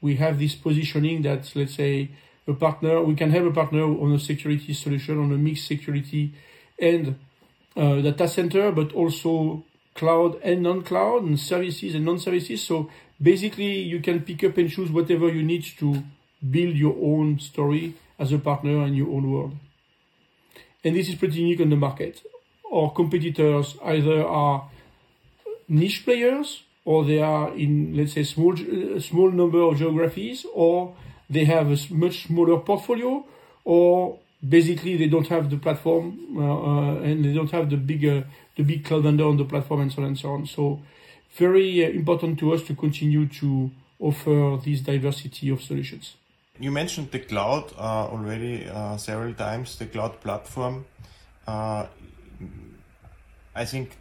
we 0.00 0.16
have 0.16 0.38
this 0.38 0.54
positioning 0.54 1.22
that 1.22 1.50
let's 1.54 1.74
say 1.74 2.10
a 2.46 2.52
partner 2.52 3.02
we 3.02 3.14
can 3.14 3.30
have 3.30 3.44
a 3.44 3.50
partner 3.50 3.82
on 3.82 4.12
a 4.12 4.18
security 4.18 4.72
solution 4.74 5.18
on 5.18 5.32
a 5.32 5.36
mixed 5.36 5.66
security 5.66 6.32
and 6.78 7.16
uh, 7.76 8.00
data 8.00 8.26
center, 8.28 8.72
but 8.72 8.92
also 8.92 9.62
cloud 9.94 10.40
and 10.42 10.62
non-cloud 10.62 11.22
and 11.24 11.38
services 11.38 11.94
and 11.94 12.04
non-services. 12.04 12.62
So 12.62 12.90
basically, 13.20 13.80
you 13.80 14.00
can 14.00 14.20
pick 14.20 14.44
up 14.44 14.56
and 14.58 14.70
choose 14.70 14.90
whatever 14.90 15.28
you 15.28 15.42
need 15.42 15.64
to 15.78 16.02
build 16.50 16.74
your 16.74 16.96
own 17.00 17.38
story 17.38 17.94
as 18.18 18.32
a 18.32 18.38
partner 18.38 18.86
in 18.86 18.94
your 18.94 19.08
own 19.08 19.30
world. 19.30 19.56
And 20.84 20.94
this 20.96 21.08
is 21.08 21.16
pretty 21.16 21.40
unique 21.40 21.60
on 21.60 21.70
the 21.70 21.76
market. 21.76 22.22
Our 22.72 22.90
competitors 22.92 23.76
either 23.84 24.24
are 24.24 24.68
niche 25.68 26.04
players 26.04 26.62
or 26.84 27.04
they 27.04 27.20
are 27.20 27.54
in, 27.54 27.96
let's 27.96 28.12
say, 28.12 28.22
small, 28.22 28.56
small 29.00 29.30
number 29.30 29.60
of 29.60 29.76
geographies 29.76 30.46
or 30.54 30.94
they 31.28 31.44
have 31.44 31.66
a 31.70 31.76
much 31.92 32.26
smaller 32.26 32.58
portfolio 32.60 33.24
or 33.64 34.18
basically 34.48 34.96
they 34.96 35.08
don't 35.08 35.26
have 35.26 35.50
the 35.50 35.56
platform 35.56 36.36
uh, 36.36 36.40
uh, 36.40 36.94
and 37.00 37.24
they 37.24 37.32
don't 37.34 37.50
have 37.50 37.68
the 37.70 37.76
big, 37.76 38.02
the 38.02 38.62
big 38.62 38.84
cloud 38.84 39.02
vendor 39.02 39.24
on 39.24 39.36
the 39.36 39.44
platform 39.44 39.80
and 39.80 39.92
so 39.92 40.02
on 40.02 40.08
and 40.08 40.18
so 40.18 40.28
on. 40.30 40.46
So 40.46 40.80
very 41.36 41.84
uh, 41.84 41.90
important 41.90 42.38
to 42.38 42.52
us 42.54 42.62
to 42.64 42.74
continue 42.74 43.26
to 43.26 43.70
offer 43.98 44.58
this 44.64 44.80
diversity 44.80 45.50
of 45.50 45.62
solutions. 45.62 46.14
You 46.60 46.70
mentioned 46.70 47.10
the 47.10 47.18
cloud 47.18 47.72
uh, 47.76 48.08
already 48.12 48.66
several 48.96 49.34
times, 49.34 49.76
the 49.76 49.86
cloud 49.86 50.20
platform. 50.20 50.86
I 51.46 51.88
think 53.64 53.96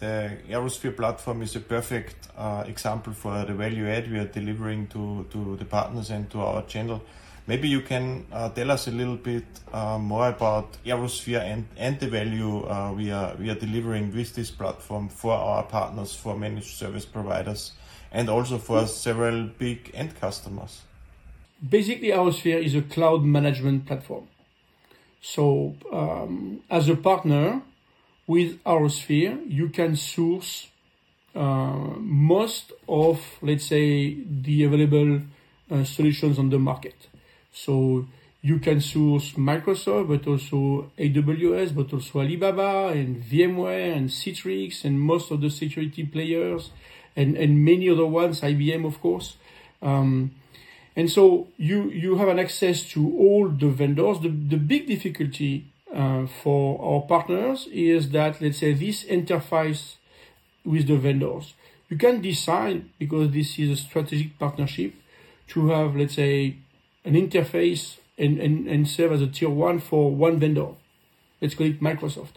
the 0.00 0.38
ArrowSphere 0.48 0.96
platform 0.96 1.42
is 1.42 1.56
a 1.56 1.60
perfect 1.60 2.28
uh, 2.36 2.64
example 2.66 3.12
for 3.12 3.44
the 3.44 3.54
value 3.54 3.88
add 3.88 4.10
we 4.10 4.18
are 4.18 4.26
delivering 4.26 4.86
to, 4.88 5.26
to 5.30 5.56
the 5.56 5.64
partners 5.64 6.10
and 6.10 6.30
to 6.30 6.40
our 6.40 6.62
channel. 6.62 7.02
Maybe 7.46 7.68
you 7.68 7.80
can 7.80 8.26
uh, 8.30 8.50
tell 8.50 8.70
us 8.70 8.88
a 8.88 8.90
little 8.90 9.16
bit 9.16 9.44
uh, 9.72 9.98
more 9.98 10.28
about 10.28 10.76
ArrowSphere 10.84 11.40
and, 11.40 11.66
and 11.76 11.98
the 11.98 12.06
value 12.06 12.64
uh, 12.66 12.92
we 12.92 13.10
are 13.10 13.34
we 13.36 13.48
are 13.48 13.54
delivering 13.54 14.14
with 14.14 14.34
this 14.34 14.50
platform 14.50 15.08
for 15.08 15.32
our 15.32 15.62
partners, 15.62 16.14
for 16.14 16.36
managed 16.36 16.76
service 16.76 17.06
providers, 17.06 17.72
and 18.12 18.28
also 18.28 18.58
for 18.58 18.86
several 18.86 19.44
big 19.44 19.90
end 19.94 20.20
customers. 20.20 20.82
Basically, 21.66 22.08
ArrowSphere 22.08 22.62
is 22.62 22.74
a 22.74 22.82
cloud 22.82 23.24
management 23.24 23.86
platform. 23.86 24.28
So, 25.20 25.74
um, 25.90 26.60
as 26.70 26.88
a 26.88 26.94
partner, 26.94 27.62
with 28.28 28.62
ArrowSphere, 28.62 29.50
you 29.50 29.70
can 29.70 29.96
source 29.96 30.68
uh, 31.34 31.96
most 31.98 32.72
of, 32.86 33.20
let's 33.42 33.64
say, 33.64 34.18
the 34.22 34.64
available 34.64 35.22
uh, 35.70 35.82
solutions 35.82 36.38
on 36.38 36.50
the 36.50 36.58
market. 36.58 37.08
So 37.52 38.06
you 38.42 38.58
can 38.58 38.82
source 38.82 39.32
Microsoft, 39.32 40.08
but 40.08 40.26
also 40.26 40.90
AWS, 40.98 41.74
but 41.74 41.92
also 41.92 42.20
Alibaba 42.20 42.88
and 42.88 43.24
VMware 43.24 43.96
and 43.96 44.10
Citrix 44.10 44.84
and 44.84 45.00
most 45.00 45.30
of 45.30 45.40
the 45.40 45.50
security 45.50 46.04
players 46.04 46.70
and, 47.16 47.34
and 47.34 47.64
many 47.64 47.88
other 47.88 48.06
ones, 48.06 48.42
IBM, 48.42 48.86
of 48.86 49.00
course. 49.00 49.36
Um, 49.80 50.32
and 50.94 51.10
so 51.10 51.48
you, 51.56 51.88
you 51.90 52.16
have 52.16 52.28
an 52.28 52.38
access 52.38 52.82
to 52.90 53.06
all 53.18 53.48
the 53.48 53.68
vendors. 53.68 54.20
The, 54.20 54.28
the 54.28 54.56
big 54.58 54.86
difficulty 54.86 55.64
uh, 55.94 56.26
for 56.26 56.80
our 56.82 57.02
partners 57.02 57.66
is 57.72 58.10
that, 58.10 58.40
let's 58.40 58.58
say, 58.58 58.72
this 58.72 59.04
interface 59.04 59.94
with 60.64 60.86
the 60.86 60.96
vendors. 60.96 61.54
You 61.88 61.96
can 61.96 62.20
decide, 62.20 62.84
because 62.98 63.30
this 63.30 63.58
is 63.58 63.70
a 63.70 63.76
strategic 63.76 64.38
partnership, 64.38 64.94
to 65.48 65.68
have, 65.68 65.96
let's 65.96 66.14
say, 66.14 66.56
an 67.04 67.14
interface 67.14 67.96
and, 68.18 68.38
and, 68.38 68.66
and 68.66 68.86
serve 68.86 69.12
as 69.12 69.22
a 69.22 69.26
tier 69.26 69.48
one 69.48 69.78
for 69.78 70.10
one 70.10 70.38
vendor. 70.38 70.68
Let's 71.40 71.54
call 71.54 71.68
it 71.68 71.80
Microsoft. 71.80 72.34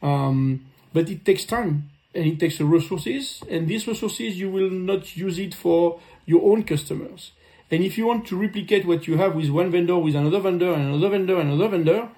Um, 0.00 0.66
but 0.92 1.10
it 1.10 1.24
takes 1.24 1.44
time 1.44 1.90
and 2.14 2.24
it 2.24 2.40
takes 2.40 2.60
resources, 2.60 3.42
and 3.50 3.68
these 3.68 3.86
resources 3.86 4.38
you 4.40 4.50
will 4.50 4.70
not 4.70 5.16
use 5.16 5.38
it 5.38 5.54
for 5.54 6.00
your 6.24 6.50
own 6.50 6.64
customers. 6.64 7.32
And 7.70 7.84
if 7.84 7.98
you 7.98 8.06
want 8.06 8.26
to 8.28 8.36
replicate 8.36 8.86
what 8.86 9.06
you 9.06 9.18
have 9.18 9.34
with 9.34 9.50
one 9.50 9.70
vendor, 9.70 9.98
with 9.98 10.14
another 10.14 10.40
vendor, 10.40 10.72
and 10.72 10.94
another 10.94 11.10
vendor, 11.10 11.38
and 11.38 11.52
another 11.52 11.68
vendor, 11.68 12.08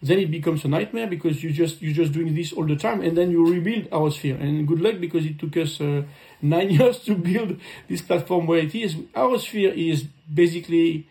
then 0.00 0.18
it 0.18 0.30
becomes 0.30 0.64
a 0.64 0.68
nightmare 0.68 1.06
because 1.06 1.42
you 1.42 1.50
just 1.50 1.82
you're 1.82 1.92
just 1.92 2.12
doing 2.12 2.34
this 2.34 2.52
all 2.52 2.64
the 2.64 2.76
time, 2.76 3.00
and 3.00 3.16
then 3.16 3.30
you 3.30 3.44
rebuild 3.46 3.90
ArrowSphere. 3.90 4.40
And 4.40 4.66
good 4.66 4.80
luck 4.80 5.00
because 5.00 5.26
it 5.26 5.38
took 5.38 5.56
us 5.56 5.80
uh, 5.80 6.02
nine 6.40 6.70
years 6.78 7.00
to 7.00 7.14
build 7.14 7.58
this 7.88 8.02
platform 8.02 8.46
where 8.46 8.60
it 8.60 8.74
is. 8.74 8.94
ArrowSphere 8.94 9.74
is 9.74 10.06
basically 10.32 11.08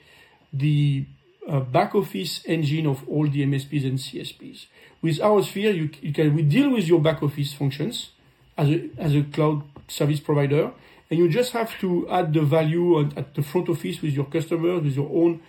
the 0.54 1.06
uh, 1.48 1.60
back 1.60 1.96
office 1.96 2.42
engine 2.46 2.88
of 2.88 3.08
all 3.10 3.28
the 3.28 3.46
MSPs 3.46 3.86
and 3.86 3.98
CSPs. 4.00 4.68
With 5.02 5.18
ArrowSphere, 5.20 5.76
you, 5.76 5.90
you 6.02 6.14
can 6.14 6.34
we 6.34 6.44
deal 6.44 6.70
with 6.70 6.88
your 6.88 7.02
back 7.02 7.22
office 7.22 7.54
functions 7.54 8.12
as 8.58 8.70
a 8.70 8.90
as 8.98 9.16
a 9.16 9.24
cloud 9.24 9.64
service 9.90 10.22
provider, 10.22 10.72
and 11.10 11.20
you 11.20 11.30
just 11.30 11.52
have 11.52 11.78
to 11.80 12.08
add 12.10 12.34
the 12.34 12.42
value 12.42 13.02
at, 13.02 13.18
at 13.18 13.36
the 13.36 13.42
front 13.42 13.68
office 13.68 14.02
with 14.02 14.14
your 14.14 14.26
customers, 14.26 14.82
with 14.84 14.96
your 14.96 15.10
own 15.14 15.42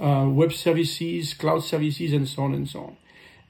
uh, 0.00 0.26
web 0.28 0.52
services, 0.52 1.34
cloud 1.34 1.62
services, 1.62 2.12
and 2.12 2.28
so 2.28 2.42
on 2.42 2.54
and 2.54 2.68
so 2.68 2.80
on. 2.80 2.96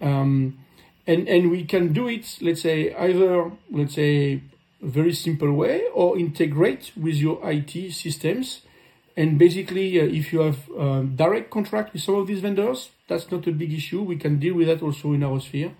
Um, 0.00 0.58
and 1.06 1.28
and 1.28 1.50
we 1.50 1.64
can 1.64 1.92
do 1.92 2.08
it, 2.08 2.38
let's 2.40 2.62
say, 2.62 2.94
either 2.94 3.50
let's 3.70 3.94
say 3.94 4.42
a 4.82 4.86
very 4.86 5.12
simple 5.12 5.52
way 5.52 5.82
or 5.92 6.18
integrate 6.18 6.92
with 6.96 7.16
your 7.16 7.40
IT 7.50 7.92
systems. 7.92 8.62
And 9.16 9.38
basically, 9.38 10.00
uh, 10.00 10.04
if 10.04 10.32
you 10.32 10.40
have 10.40 10.58
uh, 10.76 11.02
direct 11.02 11.50
contract 11.50 11.92
with 11.92 12.02
some 12.02 12.16
of 12.16 12.26
these 12.26 12.40
vendors, 12.40 12.90
that's 13.06 13.30
not 13.30 13.46
a 13.46 13.52
big 13.52 13.72
issue. 13.72 14.02
We 14.02 14.16
can 14.16 14.40
deal 14.40 14.54
with 14.54 14.66
that 14.66 14.82
also 14.82 15.12
in 15.12 15.20
ArrowSphere. 15.20 15.72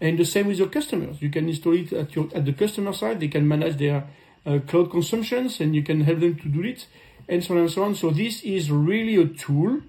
And 0.00 0.18
the 0.18 0.24
same 0.24 0.46
with 0.46 0.58
your 0.58 0.68
customers. 0.68 1.20
You 1.20 1.28
can 1.28 1.48
install 1.48 1.74
it 1.74 1.92
at 1.92 2.14
your 2.14 2.28
at 2.34 2.44
the 2.44 2.52
customer 2.52 2.92
side. 2.92 3.20
They 3.20 3.28
can 3.28 3.46
manage 3.46 3.76
their 3.76 4.08
uh, 4.46 4.60
cloud 4.66 4.90
consumptions, 4.90 5.60
and 5.60 5.74
you 5.74 5.82
can 5.82 6.02
help 6.02 6.20
them 6.20 6.36
to 6.36 6.48
do 6.48 6.62
it, 6.62 6.86
and 7.28 7.42
so 7.44 7.54
on 7.54 7.60
and 7.60 7.70
so 7.70 7.82
on. 7.82 7.94
So 7.94 8.10
this 8.10 8.42
is 8.42 8.70
really 8.70 9.16
a 9.16 9.26
tool 9.26 9.82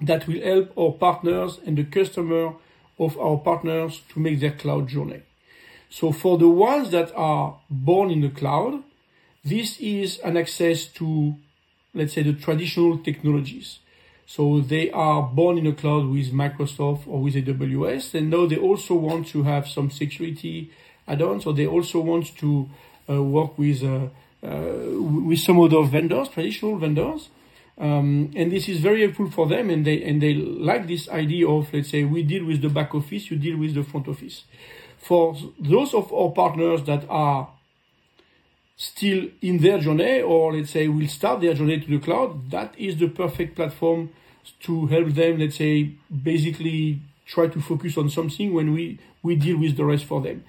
that 0.00 0.26
will 0.26 0.40
help 0.40 0.76
our 0.78 0.92
partners 0.92 1.58
and 1.66 1.78
the 1.78 1.84
customer 1.84 2.54
of 2.98 3.18
our 3.18 3.38
partners 3.38 4.02
to 4.10 4.20
make 4.20 4.40
their 4.40 4.52
cloud 4.52 4.88
journey. 4.88 5.22
So 5.90 6.12
for 6.12 6.38
the 6.38 6.48
ones 6.48 6.90
that 6.90 7.12
are 7.14 7.58
born 7.70 8.10
in 8.10 8.20
the 8.20 8.28
cloud, 8.28 8.82
this 9.44 9.78
is 9.78 10.18
an 10.20 10.36
access 10.36 10.86
to, 10.86 11.34
let's 11.92 12.14
say, 12.14 12.22
the 12.22 12.32
traditional 12.32 12.98
technologies. 12.98 13.78
So 14.26 14.60
they 14.60 14.90
are 14.90 15.22
born 15.22 15.58
in 15.58 15.64
the 15.64 15.72
cloud 15.72 16.06
with 16.06 16.32
Microsoft 16.32 17.06
or 17.06 17.20
with 17.20 17.34
AWS, 17.34 18.14
and 18.14 18.30
now 18.30 18.46
they 18.46 18.56
also 18.56 18.94
want 18.94 19.28
to 19.28 19.42
have 19.42 19.68
some 19.68 19.90
security 19.90 20.70
add-ons, 21.06 21.44
or 21.46 21.52
they 21.52 21.66
also 21.66 22.00
want 22.00 22.36
to 22.38 22.68
uh, 23.08 23.22
work 23.22 23.58
with 23.58 23.82
uh, 23.82 24.08
uh, 24.42 25.00
with 25.28 25.38
some 25.38 25.60
other 25.60 25.82
vendors, 25.82 26.28
traditional 26.28 26.76
vendors. 26.76 27.28
Um, 27.76 28.30
and 28.36 28.52
this 28.52 28.68
is 28.68 28.78
very 28.78 29.02
helpful 29.02 29.30
for 29.30 29.48
them, 29.48 29.68
and 29.68 29.84
they 29.84 30.02
and 30.04 30.22
they 30.22 30.34
like 30.34 30.86
this 30.86 31.08
idea 31.08 31.48
of 31.48 31.72
let's 31.72 31.90
say 31.90 32.04
we 32.04 32.22
deal 32.22 32.44
with 32.44 32.62
the 32.62 32.68
back 32.68 32.94
office, 32.94 33.30
you 33.30 33.36
deal 33.36 33.56
with 33.56 33.74
the 33.74 33.82
front 33.82 34.06
office. 34.06 34.44
For 34.98 35.36
those 35.58 35.92
of 35.92 36.12
our 36.12 36.30
partners 36.30 36.84
that 36.84 37.04
are 37.08 37.48
still 38.76 39.28
in 39.42 39.58
their 39.58 39.78
journey, 39.78 40.20
or 40.20 40.54
let's 40.54 40.70
say 40.70 40.86
will 40.86 41.08
start 41.08 41.40
their 41.40 41.54
journey 41.54 41.80
to 41.80 41.86
the 41.86 41.98
cloud, 41.98 42.50
that 42.52 42.78
is 42.78 42.96
the 42.96 43.08
perfect 43.08 43.56
platform 43.56 44.10
to 44.60 44.86
help 44.86 45.08
them. 45.08 45.38
Let's 45.38 45.56
say 45.56 45.94
basically 46.22 47.00
try 47.26 47.48
to 47.48 47.60
focus 47.60 47.98
on 47.98 48.08
something 48.08 48.54
when 48.54 48.72
we 48.72 49.00
we 49.24 49.34
deal 49.34 49.58
with 49.58 49.76
the 49.76 49.84
rest 49.84 50.04
for 50.04 50.20
them. 50.20 50.44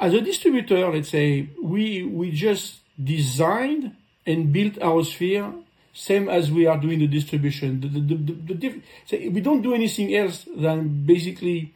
As 0.00 0.12
a 0.12 0.20
distributor, 0.20 0.90
let's 0.90 1.10
say 1.10 1.50
we 1.62 2.02
we 2.02 2.32
just 2.32 2.80
designed 3.02 3.94
and 4.26 4.52
built 4.52 4.74
ArrowSphere 4.74 5.62
same 5.96 6.28
as 6.28 6.50
we 6.50 6.66
are 6.66 6.76
doing 6.76 6.98
the 6.98 7.06
distribution. 7.06 7.80
The, 7.80 7.88
the, 7.88 8.14
the, 8.14 8.54
the 8.54 8.82
so 9.06 9.16
we 9.16 9.40
don't 9.40 9.62
do 9.62 9.72
anything 9.72 10.14
else 10.14 10.46
than 10.54 11.06
basically 11.06 11.72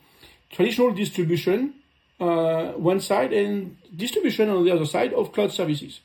traditional 0.50 0.92
distribution 0.92 1.74
uh, 2.20 2.72
one 2.72 3.00
side 3.00 3.33
and 3.33 3.76
distribution 3.96 4.50
on 4.50 4.62
the 4.64 4.70
other 4.70 4.85
side 4.85 5.14
of 5.14 5.33
cloud 5.33 5.50
services. 5.50 6.00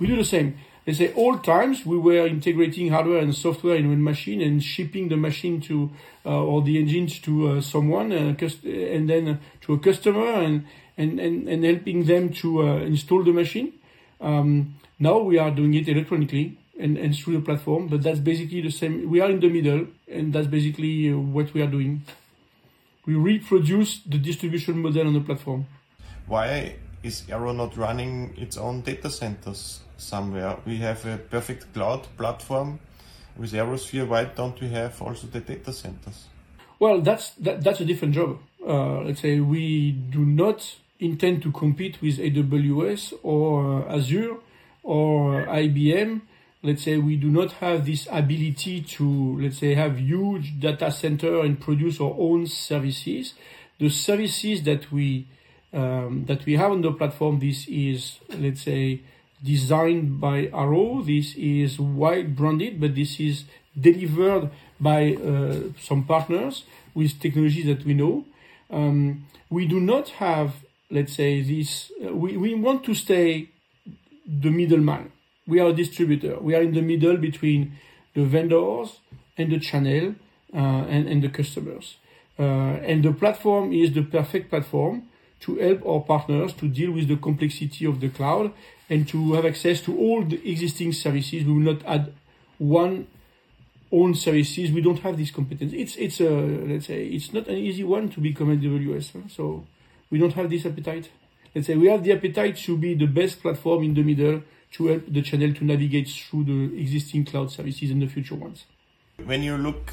We 0.00 0.08
do 0.08 0.16
the 0.16 0.24
same. 0.24 0.58
They 0.84 0.92
say 0.92 1.12
all 1.12 1.38
times 1.38 1.86
we 1.86 1.96
were 1.96 2.26
integrating 2.26 2.88
hardware 2.88 3.18
and 3.18 3.32
software 3.32 3.76
in 3.76 3.88
one 3.88 4.02
machine 4.02 4.40
and 4.40 4.60
shipping 4.60 5.08
the 5.08 5.16
machine 5.16 5.60
to 5.62 5.92
uh, 6.26 6.42
or 6.42 6.62
the 6.62 6.78
engines 6.78 7.20
to 7.20 7.48
uh, 7.48 7.60
someone 7.60 8.10
uh, 8.10 8.34
and 8.64 9.08
then 9.08 9.38
to 9.60 9.74
a 9.74 9.78
customer 9.78 10.26
and, 10.26 10.66
and, 10.98 11.20
and, 11.20 11.48
and 11.48 11.64
helping 11.64 12.06
them 12.06 12.30
to 12.30 12.62
uh, 12.62 12.76
install 12.78 13.22
the 13.22 13.32
machine. 13.32 13.72
Um, 14.20 14.74
now 14.98 15.18
we 15.18 15.38
are 15.38 15.52
doing 15.52 15.74
it 15.74 15.88
electronically 15.88 16.58
and, 16.78 16.96
and 16.96 17.16
through 17.16 17.34
the 17.34 17.44
platform. 17.44 17.88
But 17.88 18.02
that's 18.02 18.18
basically 18.18 18.60
the 18.60 18.70
same. 18.70 19.10
We 19.10 19.20
are 19.20 19.30
in 19.30 19.40
the 19.40 19.48
middle, 19.48 19.86
and 20.08 20.32
that's 20.32 20.46
basically 20.46 21.12
uh, 21.12 21.16
what 21.16 21.52
we 21.54 21.62
are 21.62 21.66
doing. 21.66 22.04
We 23.06 23.14
reproduce 23.14 24.00
the 24.00 24.18
distribution 24.18 24.80
model 24.80 25.06
on 25.06 25.14
the 25.14 25.20
platform. 25.20 25.66
Why 26.26 26.76
is 27.02 27.24
Arrow 27.28 27.52
not 27.52 27.76
running 27.76 28.34
its 28.36 28.56
own 28.56 28.82
data 28.82 29.10
centers 29.10 29.80
somewhere? 29.96 30.56
We 30.64 30.76
have 30.78 31.04
a 31.04 31.18
perfect 31.18 31.72
cloud 31.74 32.06
platform 32.16 32.78
with 33.36 33.52
ArrowSphere. 33.52 34.06
Why 34.06 34.24
don't 34.24 34.60
we 34.60 34.68
have 34.68 35.00
also 35.02 35.26
the 35.26 35.40
data 35.40 35.72
centers? 35.72 36.26
Well, 36.78 37.00
that's 37.00 37.30
that, 37.30 37.62
that's 37.62 37.80
a 37.80 37.84
different 37.84 38.14
job. 38.14 38.38
Uh, 38.66 39.02
let's 39.02 39.20
say 39.20 39.40
we 39.40 39.92
do 39.92 40.24
not 40.24 40.76
intend 41.00 41.42
to 41.42 41.50
compete 41.50 42.00
with 42.00 42.18
AWS 42.18 43.12
or 43.22 43.82
uh, 43.88 43.96
Azure 43.96 44.36
or 44.82 45.46
IBM 45.46 46.22
let's 46.62 46.84
say 46.84 46.96
we 46.96 47.16
do 47.16 47.28
not 47.28 47.52
have 47.52 47.84
this 47.86 48.06
ability 48.10 48.82
to 48.82 49.38
let's 49.40 49.58
say 49.58 49.74
have 49.74 49.98
huge 49.98 50.60
data 50.60 50.90
center 50.90 51.40
and 51.40 51.60
produce 51.60 52.00
our 52.00 52.14
own 52.18 52.46
services. 52.46 53.34
The 53.78 53.88
services 53.88 54.62
that 54.62 54.92
we 54.92 55.26
um, 55.72 56.24
that 56.26 56.44
we 56.46 56.56
have 56.56 56.70
on 56.70 56.82
the 56.82 56.92
platform 56.92 57.40
this 57.40 57.66
is 57.66 58.18
let's 58.38 58.62
say 58.62 59.00
designed 59.42 60.20
by 60.20 60.48
Arrow. 60.52 61.02
This 61.02 61.34
is 61.34 61.80
white 61.80 62.36
branded, 62.36 62.80
but 62.80 62.94
this 62.94 63.18
is 63.18 63.44
delivered 63.78 64.50
by 64.78 65.14
uh, 65.14 65.72
some 65.80 66.04
partners 66.04 66.64
with 66.94 67.18
technologies 67.18 67.66
that 67.66 67.84
we 67.84 67.94
know. 67.94 68.24
Um, 68.70 69.26
we 69.50 69.66
do 69.66 69.80
not 69.80 70.10
have 70.10 70.54
let's 70.90 71.14
say 71.14 71.40
this 71.40 71.90
uh, 72.04 72.14
we, 72.14 72.36
we 72.36 72.54
want 72.54 72.84
to 72.84 72.94
stay 72.94 73.48
the 74.26 74.50
middleman 74.50 75.10
we 75.46 75.60
are 75.60 75.68
a 75.68 75.72
distributor. 75.72 76.38
We 76.38 76.54
are 76.54 76.62
in 76.62 76.74
the 76.74 76.82
middle 76.82 77.16
between 77.16 77.76
the 78.14 78.24
vendors 78.24 79.00
and 79.36 79.50
the 79.50 79.58
channel 79.58 80.14
uh, 80.54 80.56
and, 80.56 81.08
and 81.08 81.22
the 81.22 81.28
customers. 81.28 81.96
Uh, 82.38 82.42
and 82.42 83.04
the 83.04 83.12
platform 83.12 83.72
is 83.72 83.92
the 83.92 84.02
perfect 84.02 84.50
platform 84.50 85.04
to 85.40 85.56
help 85.56 85.84
our 85.86 86.00
partners 86.00 86.52
to 86.54 86.68
deal 86.68 86.92
with 86.92 87.08
the 87.08 87.16
complexity 87.16 87.84
of 87.84 88.00
the 88.00 88.08
cloud 88.08 88.52
and 88.88 89.08
to 89.08 89.32
have 89.32 89.44
access 89.44 89.80
to 89.82 89.96
all 89.96 90.22
the 90.22 90.40
existing 90.48 90.92
services. 90.92 91.44
We 91.44 91.52
will 91.52 91.74
not 91.74 91.84
add 91.84 92.12
one 92.58 93.08
own 93.90 94.14
services. 94.14 94.70
We 94.70 94.80
don't 94.80 95.00
have 95.00 95.18
this 95.18 95.30
competence. 95.30 95.72
It's 95.72 95.96
it's 95.96 96.20
a 96.20 96.30
let's 96.30 96.86
say 96.86 97.04
it's 97.04 97.32
not 97.32 97.48
an 97.48 97.56
easy 97.56 97.84
one 97.84 98.08
to 98.10 98.20
become 98.20 98.48
AWS. 98.56 99.12
Huh? 99.12 99.28
So 99.28 99.66
we 100.10 100.18
don't 100.18 100.32
have 100.32 100.48
this 100.48 100.64
appetite. 100.64 101.10
Let's 101.54 101.66
say 101.66 101.76
we 101.76 101.88
have 101.88 102.02
the 102.02 102.12
appetite 102.12 102.56
to 102.58 102.76
be 102.76 102.94
the 102.94 103.06
best 103.06 103.42
platform 103.42 103.84
in 103.84 103.94
the 103.94 104.02
middle 104.02 104.42
to 104.72 104.86
help 104.86 105.02
the 105.08 105.22
channel 105.22 105.52
to 105.54 105.64
navigate 105.64 106.08
through 106.08 106.44
the 106.44 106.80
existing 106.80 107.24
cloud 107.24 107.50
services 107.50 107.90
and 107.90 108.02
the 108.02 108.06
future 108.06 108.34
ones. 108.34 108.64
When 109.24 109.42
you 109.42 109.56
look 109.56 109.92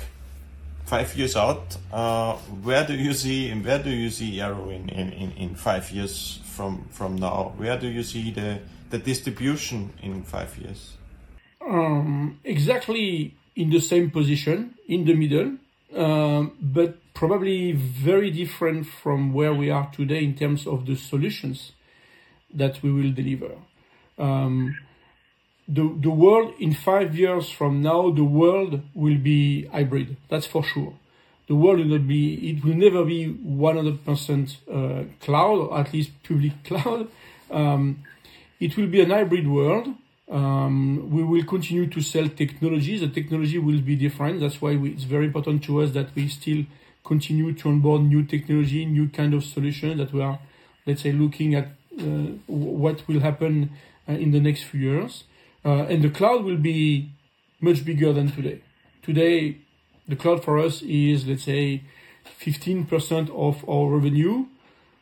five 0.86 1.16
years 1.16 1.36
out, 1.36 1.78
uh, 1.92 2.34
where 2.64 2.86
do 2.86 2.94
you 2.96 3.14
see 3.14 3.50
and 3.50 3.64
where 3.64 3.82
do 3.82 3.90
you 3.90 4.10
see 4.10 4.42
Arrow 4.42 4.70
in, 4.70 4.90
in, 4.90 5.32
in 5.34 5.56
five 5.56 5.92
years 5.92 6.40
from 6.44 6.88
from 6.90 7.18
now? 7.18 7.54
Where 7.58 7.78
do 7.78 7.88
you 7.88 8.04
see 8.04 8.32
the 8.32 8.60
the 8.90 8.98
distribution 8.98 9.92
in 10.02 10.24
five 10.24 10.58
years? 10.58 10.98
Um, 11.62 12.40
exactly 12.44 13.36
in 13.56 13.70
the 13.70 13.80
same 13.80 14.10
position 14.10 14.76
in 14.88 15.06
the 15.06 15.14
middle, 15.14 15.58
um, 15.96 16.54
but 16.62 16.98
probably 17.14 17.74
very 17.74 18.32
different 18.32 18.88
from 18.88 19.34
where 19.34 19.54
we 19.54 19.70
are 19.70 19.92
today 19.92 20.24
in 20.24 20.34
terms 20.36 20.66
of 20.66 20.86
the 20.86 20.96
solutions 20.96 21.74
that 22.54 22.82
we 22.82 22.92
will 22.92 23.12
deliver. 23.12 23.52
Um, 24.20 24.78
the, 25.68 25.96
the 26.02 26.10
world 26.10 26.54
in 26.60 26.74
five 26.74 27.16
years 27.16 27.50
from 27.50 27.82
now, 27.82 28.10
the 28.10 28.24
world 28.24 28.82
will 28.96 29.18
be 29.18 29.66
hybrid. 29.68 30.18
That's 30.28 30.48
for 30.48 30.64
sure. 30.64 30.94
The 31.48 31.56
world 31.56 31.80
will 31.80 31.98
not 31.98 32.08
be, 32.08 32.50
it 32.50 32.64
will 32.64 32.76
never 32.76 33.06
be 33.06 33.28
100% 33.28 34.58
uh, 34.68 35.04
cloud, 35.24 35.60
or 35.60 35.80
at 35.80 35.94
least 35.94 36.12
public 36.24 36.64
cloud. 36.64 37.08
Um, 37.52 38.04
it 38.60 38.78
will 38.78 38.88
be 38.88 39.02
an 39.02 39.12
hybrid 39.12 39.48
world. 39.48 39.90
Um, 40.30 41.10
we 41.10 41.24
will 41.24 41.44
continue 41.44 41.88
to 41.88 42.02
sell 42.02 42.28
technologies. 42.30 43.02
The 43.02 43.08
technology 43.08 43.58
will 43.58 43.82
be 43.82 43.96
different. 43.96 44.42
That's 44.42 44.62
why 44.62 44.76
we, 44.76 44.92
it's 44.92 45.06
very 45.06 45.26
important 45.26 45.64
to 45.66 45.82
us 45.82 45.92
that 45.92 46.14
we 46.16 46.28
still 46.28 46.66
continue 47.04 47.54
to 47.54 47.70
onboard 47.70 48.04
new 48.04 48.24
technology, 48.24 48.86
new 48.86 49.10
kind 49.10 49.34
of 49.34 49.44
solutions 49.44 49.98
that 49.98 50.14
we 50.14 50.22
are, 50.22 50.40
let's 50.86 51.02
say, 51.02 51.12
looking 51.12 51.56
at 51.56 51.70
uh, 52.00 52.04
what 52.48 53.08
will 53.08 53.20
happen 53.20 53.72
in 54.14 54.32
the 54.32 54.40
next 54.40 54.64
few 54.64 54.80
years. 54.80 55.24
Uh, 55.64 55.84
and 55.84 56.04
the 56.04 56.10
cloud 56.10 56.44
will 56.44 56.58
be 56.58 57.12
much 57.60 57.84
bigger 57.84 58.14
than 58.14 58.32
today. 58.32 58.62
Today, 59.02 59.58
the 60.08 60.16
cloud 60.16 60.44
for 60.44 60.58
us 60.58 60.82
is, 60.82 61.28
let's 61.28 61.44
say, 61.44 61.84
15% 62.40 63.30
of 63.30 63.68
our 63.70 63.90
revenue. 63.90 64.46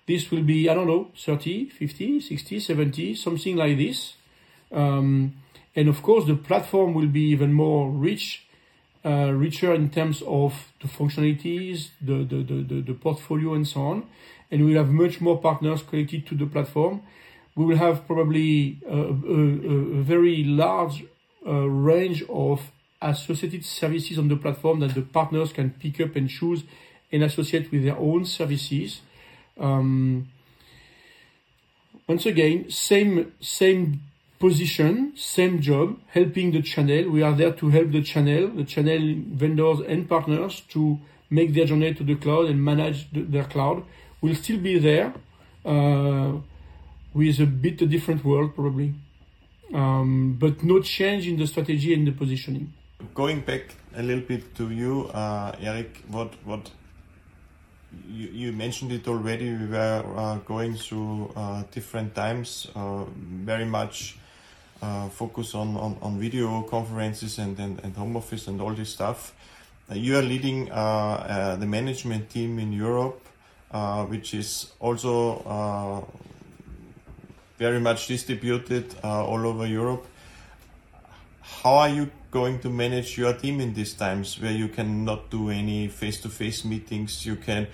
This 0.08 0.32
will 0.32 0.44
be, 0.44 0.70
I 0.70 0.74
don't 0.74 0.88
know, 0.88 1.12
30, 1.18 1.70
50, 1.70 2.22
60, 2.22 2.60
70, 2.60 3.16
something 3.16 3.56
like 3.56 3.78
this. 3.78 4.16
Um, 4.72 5.36
and 5.76 5.90
of 5.90 6.02
course, 6.02 6.26
the 6.26 6.36
platform 6.36 6.94
will 6.94 7.08
be 7.08 7.22
even 7.30 7.54
more 7.54 7.90
rich, 7.90 8.48
uh, 9.06 9.32
richer 9.32 9.74
in 9.74 9.90
terms 9.90 10.24
of 10.26 10.72
the 10.82 10.88
functionalities, 10.88 11.90
the, 12.02 12.24
the, 12.24 12.44
the, 12.44 12.82
the 12.82 12.94
portfolio, 12.94 13.54
and 13.54 13.68
so 13.68 13.82
on. 13.82 14.04
And 14.50 14.66
we'll 14.66 14.78
have 14.78 14.90
much 14.90 15.22
more 15.22 15.40
partners 15.40 15.84
connected 15.84 16.26
to 16.28 16.36
the 16.36 16.46
platform. 16.46 17.02
We 17.58 17.66
will 17.66 17.78
have 17.78 18.06
probably 18.06 18.78
a, 18.88 18.96
a, 18.96 20.00
a 20.00 20.04
very 20.04 20.44
large 20.44 21.04
uh, 21.46 21.68
range 21.68 22.24
of 22.30 22.72
associated 23.02 23.66
services 23.66 24.20
on 24.20 24.28
the 24.28 24.36
platform 24.36 24.80
that 24.82 24.94
the 24.94 25.02
partners 25.02 25.52
can 25.52 25.72
pick 25.72 26.00
up 26.00 26.16
and 26.16 26.30
choose 26.30 26.64
and 27.12 27.24
associate 27.24 27.72
with 27.72 27.84
their 27.84 27.98
own 27.98 28.26
services. 28.26 29.02
Um, 29.60 30.30
once 32.08 32.28
again, 32.28 32.70
same 32.70 33.34
same 33.42 34.02
position, 34.40 35.14
same 35.16 35.60
job, 35.60 36.00
helping 36.10 36.52
the 36.52 36.62
channel. 36.62 37.10
We 37.10 37.24
are 37.24 37.34
there 37.34 37.54
to 37.54 37.70
help 37.70 37.92
the 37.92 38.04
channel, 38.04 38.50
the 38.50 38.66
channel 38.66 39.16
vendors 39.30 39.80
and 39.80 40.08
partners 40.08 40.62
to 40.70 41.00
make 41.32 41.56
their 41.56 41.66
journey 41.66 41.96
to 41.96 42.04
the 42.04 42.16
cloud 42.16 42.46
and 42.46 42.64
manage 42.64 43.12
the, 43.12 43.22
their 43.24 43.46
cloud. 43.46 43.84
We'll 44.22 44.36
still 44.36 44.60
be 44.60 44.78
there 44.78 45.14
uh, 45.66 46.34
with 47.18 47.40
a 47.40 47.48
bit 47.48 47.82
a 47.82 47.88
different 47.88 48.24
world 48.24 48.54
probably, 48.54 48.94
um, 49.74 50.38
but 50.40 50.64
no 50.64 50.80
change 50.82 51.28
in 51.28 51.36
the 51.38 51.48
strategy 51.48 51.94
and 51.94 52.06
the 52.06 52.12
positioning. 52.12 52.72
Going 53.16 53.42
back 53.42 53.64
a 53.96 54.04
little 54.04 54.24
bit 54.24 54.54
to 54.56 54.70
you, 54.70 55.08
uh, 55.08 55.56
Eric, 55.60 56.04
what 56.08 56.34
what 56.46 56.70
you, 58.08 58.28
you 58.28 58.52
mentioned 58.52 58.92
it 58.92 59.08
already. 59.08 59.52
We 59.52 59.66
were 59.66 60.04
uh, 60.16 60.38
going 60.46 60.76
through 60.76 61.32
uh, 61.36 61.64
different 61.72 62.14
times, 62.14 62.68
uh, 62.76 63.06
very 63.50 63.66
much 63.66 64.18
uh, 64.82 65.10
focus 65.10 65.56
on, 65.56 65.76
on, 65.76 65.98
on 66.02 66.20
video 66.20 66.62
conferences 66.64 67.40
and, 67.40 67.58
and, 67.60 67.80
and 67.84 67.96
home 67.96 68.16
office 68.16 68.48
and 68.48 68.62
all 68.62 68.74
this 68.74 68.90
stuff. 68.90 69.34
Uh, 69.90 69.96
you 69.96 70.16
are 70.18 70.22
leading 70.22 70.66
the 70.66 71.66
management 71.68 72.30
team 72.30 72.60
in 72.60 72.72
Europe, 72.72 73.26
which 74.10 74.34
is 74.36 74.74
also 74.80 76.06
very 77.58 77.80
much 77.80 78.08
distributed 78.08 78.96
all 79.04 79.46
over 79.46 79.66
Europe. 79.66 80.06
How 81.42 81.76
are 81.76 81.90
you 81.90 82.12
going 82.32 82.60
to 82.60 82.70
manage 82.70 83.18
your 83.18 83.34
team 83.34 83.60
in 83.62 83.74
these 83.74 83.94
times 83.94 84.40
where 84.40 84.52
you 84.52 84.68
cannot 84.68 85.30
do 85.30 85.50
any 85.50 85.88
face-to-face 85.88 86.66
meetings? 86.66 87.26
You 87.26 87.36
can. 87.36 87.68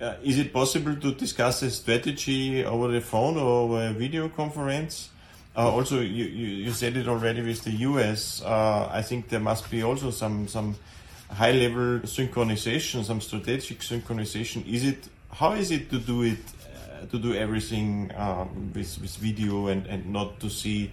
Uh, 0.00 0.14
is 0.22 0.38
it 0.38 0.52
possible 0.52 0.96
to 0.96 1.14
discuss 1.14 1.62
a 1.62 1.70
strategy 1.70 2.64
over 2.64 2.88
the 2.88 3.00
phone 3.00 3.36
or 3.36 3.64
over 3.64 3.86
a 3.88 3.92
video 3.92 4.28
conference? 4.28 5.10
Uh, 5.56 5.68
also, 5.70 6.00
you, 6.00 6.24
you, 6.24 6.46
you, 6.64 6.70
said 6.70 6.96
it 6.96 7.08
already 7.08 7.42
with 7.42 7.62
the 7.64 7.72
US. 7.88 8.42
Uh, 8.42 8.88
I 8.90 9.02
think 9.02 9.28
there 9.28 9.40
must 9.40 9.70
be 9.70 9.82
also 9.82 10.10
some 10.10 10.48
some 10.48 10.76
high 11.28 11.52
level 11.52 12.00
synchronization, 12.00 13.04
some 13.04 13.20
strategic 13.20 13.80
synchronization. 13.80 14.66
Is 14.66 14.84
it 14.84 15.08
how 15.32 15.52
is 15.52 15.70
it 15.70 15.90
to 15.90 15.98
do 15.98 16.22
it 16.22 16.38
uh, 16.38 16.59
to 17.06 17.18
do 17.18 17.34
everything 17.34 18.10
um, 18.16 18.72
with 18.74 19.00
with 19.00 19.16
video 19.16 19.68
and 19.68 19.86
and 19.86 20.06
not 20.06 20.40
to 20.40 20.50
see 20.50 20.90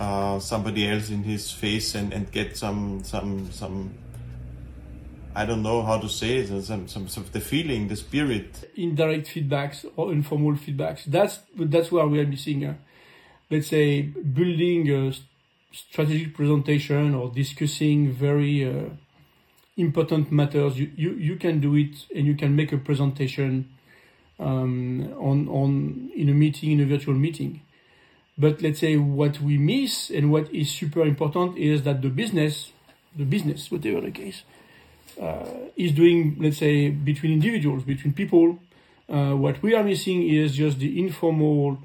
uh, 0.00 0.38
somebody 0.38 0.88
else 0.88 1.10
in 1.10 1.22
his 1.22 1.50
face 1.50 1.94
and, 1.94 2.12
and 2.12 2.30
get 2.32 2.56
some 2.56 3.02
some 3.04 3.50
some 3.52 3.94
I 5.36 5.46
don't 5.46 5.62
know 5.62 5.82
how 5.82 5.98
to 5.98 6.08
say 6.08 6.36
it, 6.36 6.64
some, 6.64 6.86
some, 6.86 7.08
some 7.08 7.26
the 7.32 7.40
feeling, 7.40 7.88
the 7.88 7.96
spirit. 7.96 8.70
Indirect 8.76 9.26
feedbacks 9.26 9.84
or 9.96 10.12
informal 10.12 10.52
feedbacks. 10.52 11.04
That's 11.06 11.40
that's 11.58 11.90
where 11.90 12.06
we 12.06 12.20
are 12.20 12.26
missing. 12.26 12.64
Uh, 12.64 12.74
let's 13.50 13.68
say 13.68 14.02
building 14.02 14.90
a 14.90 15.12
strategic 15.72 16.34
presentation 16.34 17.14
or 17.14 17.30
discussing 17.30 18.12
very 18.12 18.64
uh, 18.64 18.90
important 19.76 20.30
matters. 20.30 20.78
You, 20.78 20.92
you 20.96 21.10
you 21.14 21.36
can 21.36 21.60
do 21.60 21.74
it 21.74 22.06
and 22.14 22.26
you 22.26 22.36
can 22.36 22.54
make 22.54 22.72
a 22.72 22.78
presentation 22.78 23.73
um, 24.38 25.12
on 25.18 25.48
on 25.48 26.10
in 26.14 26.28
a 26.28 26.34
meeting 26.34 26.72
in 26.72 26.80
a 26.80 26.86
virtual 26.86 27.14
meeting. 27.14 27.62
But 28.36 28.62
let's 28.62 28.80
say 28.80 28.96
what 28.96 29.40
we 29.40 29.58
miss 29.58 30.10
and 30.10 30.32
what 30.32 30.52
is 30.52 30.70
super 30.70 31.04
important 31.04 31.56
is 31.56 31.82
that 31.84 32.02
the 32.02 32.08
business, 32.08 32.72
the 33.16 33.24
business, 33.24 33.70
whatever 33.70 34.00
the 34.00 34.10
case, 34.10 34.42
uh, 35.20 35.46
is 35.76 35.92
doing, 35.92 36.36
let's 36.40 36.58
say, 36.58 36.90
between 36.90 37.32
individuals, 37.32 37.84
between 37.84 38.12
people. 38.12 38.58
Uh, 39.08 39.32
what 39.34 39.62
we 39.62 39.74
are 39.74 39.84
missing 39.84 40.28
is 40.28 40.56
just 40.56 40.78
the 40.78 40.98
informal 40.98 41.78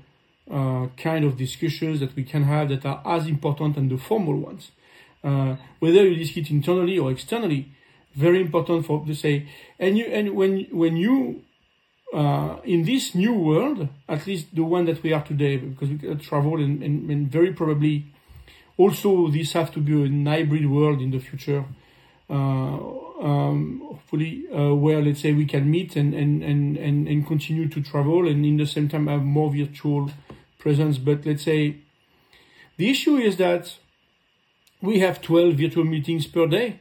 uh, 0.49 0.87
kind 0.97 1.23
of 1.25 1.37
discussions 1.37 1.99
that 1.99 2.15
we 2.15 2.23
can 2.23 2.43
have 2.43 2.69
that 2.69 2.83
are 2.85 3.01
as 3.05 3.27
important 3.27 3.77
as 3.77 3.87
the 3.87 3.97
formal 3.97 4.35
ones. 4.35 4.71
Uh, 5.23 5.55
whether 5.79 6.07
you 6.07 6.15
discuss 6.15 6.37
it 6.37 6.51
internally 6.51 6.97
or 6.97 7.11
externally, 7.11 7.71
very 8.15 8.41
important 8.41 8.85
for 8.85 9.05
to 9.05 9.13
say. 9.13 9.47
And 9.77 9.97
you 9.97 10.05
and 10.05 10.35
when 10.35 10.65
when 10.71 10.97
you 10.97 11.43
uh, 12.13 12.57
in 12.63 12.83
this 12.83 13.13
new 13.13 13.33
world, 13.33 13.87
at 14.07 14.25
least 14.25 14.55
the 14.55 14.63
one 14.63 14.85
that 14.85 15.03
we 15.03 15.13
are 15.13 15.23
today, 15.23 15.57
because 15.57 15.89
we 15.89 15.97
can 15.97 16.17
travel 16.19 16.59
and, 16.59 16.81
and, 16.81 17.09
and 17.09 17.31
very 17.31 17.53
probably 17.53 18.05
also 18.77 19.27
this 19.29 19.53
have 19.53 19.71
to 19.73 19.79
be 19.79 19.93
a 19.93 20.29
hybrid 20.29 20.69
world 20.69 21.01
in 21.01 21.11
the 21.11 21.19
future. 21.19 21.65
Uh, 22.29 22.77
um, 23.21 23.81
hopefully, 23.85 24.45
uh, 24.55 24.73
where 24.73 25.01
let's 25.01 25.21
say 25.21 25.33
we 25.33 25.45
can 25.45 25.69
meet 25.69 25.95
and, 25.95 26.13
and, 26.13 26.43
and, 26.43 26.77
and, 26.77 27.07
and 27.07 27.27
continue 27.27 27.67
to 27.67 27.81
travel 27.81 28.27
and 28.27 28.45
in 28.45 28.57
the 28.57 28.65
same 28.65 28.87
time 28.87 29.07
have 29.07 29.23
more 29.23 29.51
virtual 29.51 30.09
presence. 30.57 30.97
But 30.97 31.25
let's 31.25 31.43
say 31.43 31.77
the 32.77 32.89
issue 32.89 33.17
is 33.17 33.37
that 33.37 33.75
we 34.81 34.99
have 34.99 35.21
12 35.21 35.55
virtual 35.55 35.83
meetings 35.83 36.27
per 36.27 36.47
day 36.47 36.79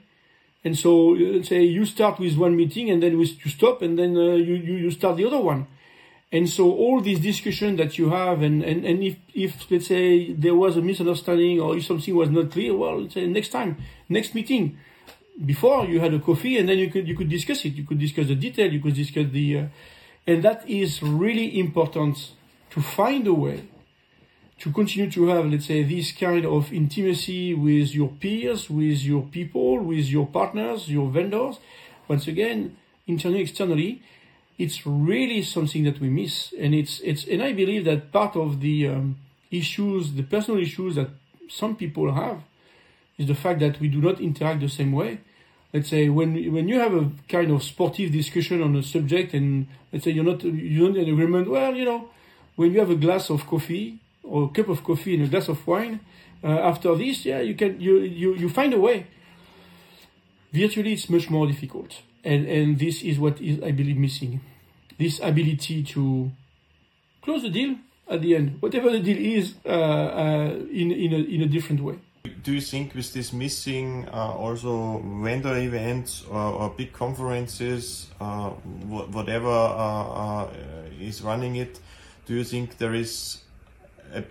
and 0.65 0.77
so 0.77 1.11
let's 1.11 1.49
say 1.49 1.63
you 1.63 1.85
start 1.85 2.19
with 2.19 2.37
one 2.37 2.57
meeting 2.57 2.91
and 2.91 3.03
then 3.03 3.19
you 3.19 3.27
stop 3.27 3.83
and 3.83 3.99
then 3.99 4.17
uh, 4.17 4.35
you, 4.35 4.55
you, 4.55 4.91
start 4.91 5.17
the 5.17 5.25
other 5.25 5.41
one. 5.41 5.67
And 6.31 6.49
so 6.49 6.71
all 6.71 7.01
these 7.01 7.21
discussions 7.21 7.79
that 7.79 7.97
you 7.97 8.11
have, 8.11 8.43
and, 8.43 8.63
and, 8.63 8.85
and 8.85 9.03
if, 9.03 9.17
if, 9.33 9.71
let's 9.71 9.87
say, 9.87 10.33
there 10.35 10.55
was 10.55 10.77
a 10.77 10.83
misunderstanding 10.83 11.61
or 11.61 11.77
if 11.77 11.87
something 11.87 12.15
was 12.15 12.29
not 12.29 12.51
clear, 12.51 12.77
well, 12.77 13.01
let's 13.01 13.15
say 13.15 13.27
next 13.27 13.51
time, 13.51 13.79
next 14.09 14.35
meeting, 14.35 14.77
before 15.47 15.87
you 15.87 16.01
had 16.01 16.13
a 16.13 16.19
coffee 16.19 16.59
and 16.59 16.69
then 16.69 16.77
you 16.77 16.91
could, 16.91 17.07
you 17.07 17.17
could 17.17 17.31
discuss 17.31 17.65
it. 17.65 17.75
You 17.75 17.85
could 17.85 17.99
discuss 17.99 18.27
the 18.27 18.35
detail, 18.35 18.71
you 18.71 18.81
could 18.81 18.95
discuss 18.95 19.31
the, 19.31 19.59
uh, 19.59 19.67
and 20.27 20.43
that 20.43 20.69
is 20.69 21.03
really 21.03 21.59
important 21.59 22.33
to 22.71 22.83
find 22.83 23.27
a 23.27 23.33
way 23.33 23.63
to 24.61 24.73
continue 24.73 25.11
to 25.11 25.29
have, 25.29 25.47
let's 25.47 25.67
say, 25.67 25.83
this 25.85 26.13
kind 26.13 26.45
of 26.45 26.73
intimacy 26.73 27.55
with 27.55 27.95
your 27.95 28.09
peers, 28.09 28.69
with 28.69 29.03
your 29.03 29.23
people, 29.23 29.79
with 29.79 30.07
your 30.07 30.27
partners, 30.27 30.91
your 30.91 31.09
vendors. 31.11 31.59
Once 32.09 32.27
again, 32.27 32.77
internally, 33.07 33.43
externally, 33.43 34.03
it's 34.59 34.85
really 34.85 35.43
something 35.43 35.85
that 35.85 36.01
we 36.01 36.09
miss, 36.09 36.53
and 36.59 36.75
it's 36.75 36.99
it's 37.01 37.25
and 37.29 37.43
I 37.43 37.53
believe 37.53 37.85
that 37.85 38.11
part 38.11 38.35
of 38.35 38.61
the 38.61 38.89
um, 38.89 39.17
issues, 39.53 40.15
the 40.15 40.25
personal 40.25 40.61
issues 40.61 40.97
that 40.97 41.11
some 41.49 41.77
people 41.77 42.13
have, 42.13 42.43
is 43.17 43.29
the 43.29 43.37
fact 43.37 43.61
that 43.61 43.79
we 43.79 43.87
do 43.87 44.01
not 44.01 44.21
interact 44.21 44.61
the 44.61 44.69
same 44.69 44.91
way. 44.91 45.21
Let's 45.73 45.91
say 45.91 46.09
when 46.09 46.53
when 46.53 46.67
you 46.67 46.81
have 46.81 46.95
a 46.95 47.09
kind 47.29 47.53
of 47.53 47.63
sportive 47.63 48.11
discussion 48.11 48.61
on 48.61 48.75
a 48.75 48.83
subject, 48.83 49.35
and 49.35 49.69
let's 49.93 50.05
say 50.05 50.11
you're 50.11 50.25
not 50.25 50.43
you 50.43 50.81
don't 50.81 50.97
in 50.97 51.09
agreement. 51.09 51.49
Well, 51.49 51.77
you 51.77 51.85
know, 51.85 52.09
when 52.57 52.73
you 52.73 52.81
have 52.81 52.91
a 52.91 52.97
glass 52.97 53.31
of 53.31 53.47
coffee 53.47 54.01
or 54.23 54.45
a 54.45 54.49
cup 54.49 54.69
of 54.69 54.85
coffee 54.85 55.15
and 55.15 55.25
a 55.25 55.29
glass 55.29 55.49
of 55.49 55.67
wine, 55.67 56.01
uh, 56.43 56.49
after 56.49 56.95
this, 56.95 57.25
yeah, 57.25 57.41
you 57.41 57.55
can 57.55 57.81
you, 57.81 57.99
you 57.99 58.35
you 58.35 58.49
find 58.49 58.73
a 58.75 58.79
way. 58.81 59.07
Virtually, 60.53 60.93
it's 60.93 61.11
much 61.11 61.29
more 61.31 61.47
difficult, 61.47 62.03
and 62.25 62.47
and 62.47 62.79
this 62.79 63.03
is 63.03 63.19
what 63.19 63.41
is 63.41 63.63
I 63.63 63.73
believe 63.73 63.97
missing, 63.97 64.41
this 64.99 65.21
ability 65.21 65.83
to 65.95 66.31
close 67.23 67.43
the 67.43 67.51
deal 67.51 67.77
at 68.09 68.23
the 68.23 68.37
end, 68.37 68.57
whatever 68.61 68.91
the 68.91 69.01
deal 69.01 69.19
is, 69.19 69.55
uh, 69.67 69.69
uh, 69.69 70.51
in 70.71 70.93
in 70.93 71.13
a 71.13 71.19
in 71.19 71.43
a 71.43 71.47
different 71.47 71.83
way. 71.83 71.99
Do 72.45 72.53
you 72.53 72.61
think 72.61 72.95
with 72.95 73.13
this 73.13 73.33
missing 73.33 74.09
uh, 74.13 74.33
also 74.33 75.03
vendor 75.23 75.57
events 75.57 76.25
or, 76.31 76.39
or 76.39 76.71
big 76.71 76.93
conferences, 76.93 78.09
uh, 78.21 78.51
wh 78.51 79.13
whatever 79.15 79.51
uh, 79.51 80.47
is 81.01 81.23
running 81.23 81.57
it, 81.57 81.81
do 82.27 82.35
you 82.35 82.45
think 82.45 82.79
there 82.79 82.95
is 82.95 83.43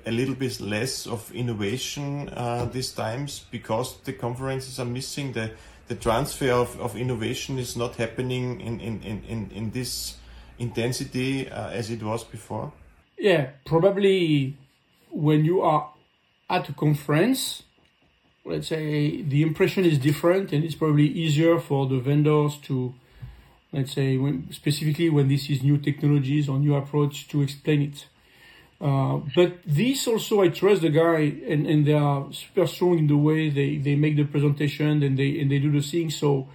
a, 0.05 0.11
little 0.11 0.35
bit 0.35 0.59
less 0.59 1.07
of 1.07 1.31
innovation 1.33 2.29
uh, 2.29 2.65
these 2.65 2.91
times 2.91 3.45
because 3.51 3.99
the 4.01 4.13
conferences 4.13 4.79
are 4.79 4.85
missing. 4.85 5.33
The 5.33 5.51
the 5.87 5.95
transfer 5.95 6.51
of, 6.51 6.77
of 6.81 6.97
innovation 6.97 7.57
is 7.57 7.75
not 7.75 7.95
happening 7.95 8.61
in 8.61 8.79
in, 8.79 9.01
in, 9.03 9.51
in 9.53 9.71
this 9.71 10.17
intensity 10.59 11.49
uh, 11.49 11.69
as 11.69 11.89
it 11.89 12.03
was 12.03 12.23
before. 12.23 12.71
Yeah 13.17 13.51
probably 13.65 14.57
when 15.09 15.45
you 15.45 15.61
are 15.61 15.91
at 16.49 16.69
a 16.69 16.73
conference 16.73 17.63
let's 18.45 18.67
say 18.67 19.21
the 19.21 19.41
impression 19.41 19.85
is 19.85 19.97
different 19.97 20.53
and 20.53 20.63
it's 20.63 20.75
probably 20.75 21.07
easier 21.07 21.59
for 21.59 21.87
the 21.87 21.99
vendors 21.99 22.57
to 22.57 22.93
let's 23.73 23.93
say 23.93 24.17
when, 24.17 24.51
specifically 24.51 25.09
when 25.09 25.27
this 25.27 25.49
is 25.49 25.63
new 25.63 25.77
technologies 25.77 26.47
or 26.47 26.57
new 26.57 26.75
approach 26.75 27.27
to 27.27 27.41
explain 27.41 27.81
it 27.81 28.07
uh, 28.79 29.19
but 29.35 29.57
this 29.65 30.07
also, 30.07 30.41
I 30.41 30.49
trust 30.49 30.83
the 30.83 30.89
guy, 30.89 31.33
and, 31.47 31.65
and 31.65 31.85
they 31.85 31.93
are 31.93 32.31
super 32.31 32.67
strong 32.67 32.99
in 32.99 33.07
the 33.07 33.17
way 33.17 33.49
they, 33.49 33.77
they 33.77 33.95
make 33.95 34.15
the 34.15 34.25
presentation 34.25 35.01
and 35.01 35.17
they 35.17 35.39
and 35.39 35.49
they 35.49 35.57
do 35.57 35.71
the 35.71 35.81
thing. 35.81 36.11
So, 36.11 36.47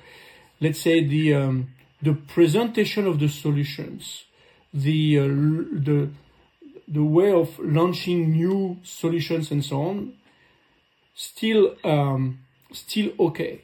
let's 0.61 0.81
say 0.81 1.05
the 1.05 1.35
um, 1.35 1.75
the 2.01 2.15
presentation 2.15 3.09
of 3.09 3.19
the 3.19 3.29
solutions, 3.29 4.25
the 4.73 5.19
uh, 5.19 5.23
the 5.25 6.11
the 6.87 7.03
way 7.03 7.33
of 7.33 7.59
launching 7.59 8.31
new 8.31 8.79
solutions 8.85 9.51
and 9.51 9.65
so 9.65 9.83
on, 9.83 10.13
still 11.17 11.75
um, 11.83 12.39
still 12.73 13.11
okay. 13.19 13.63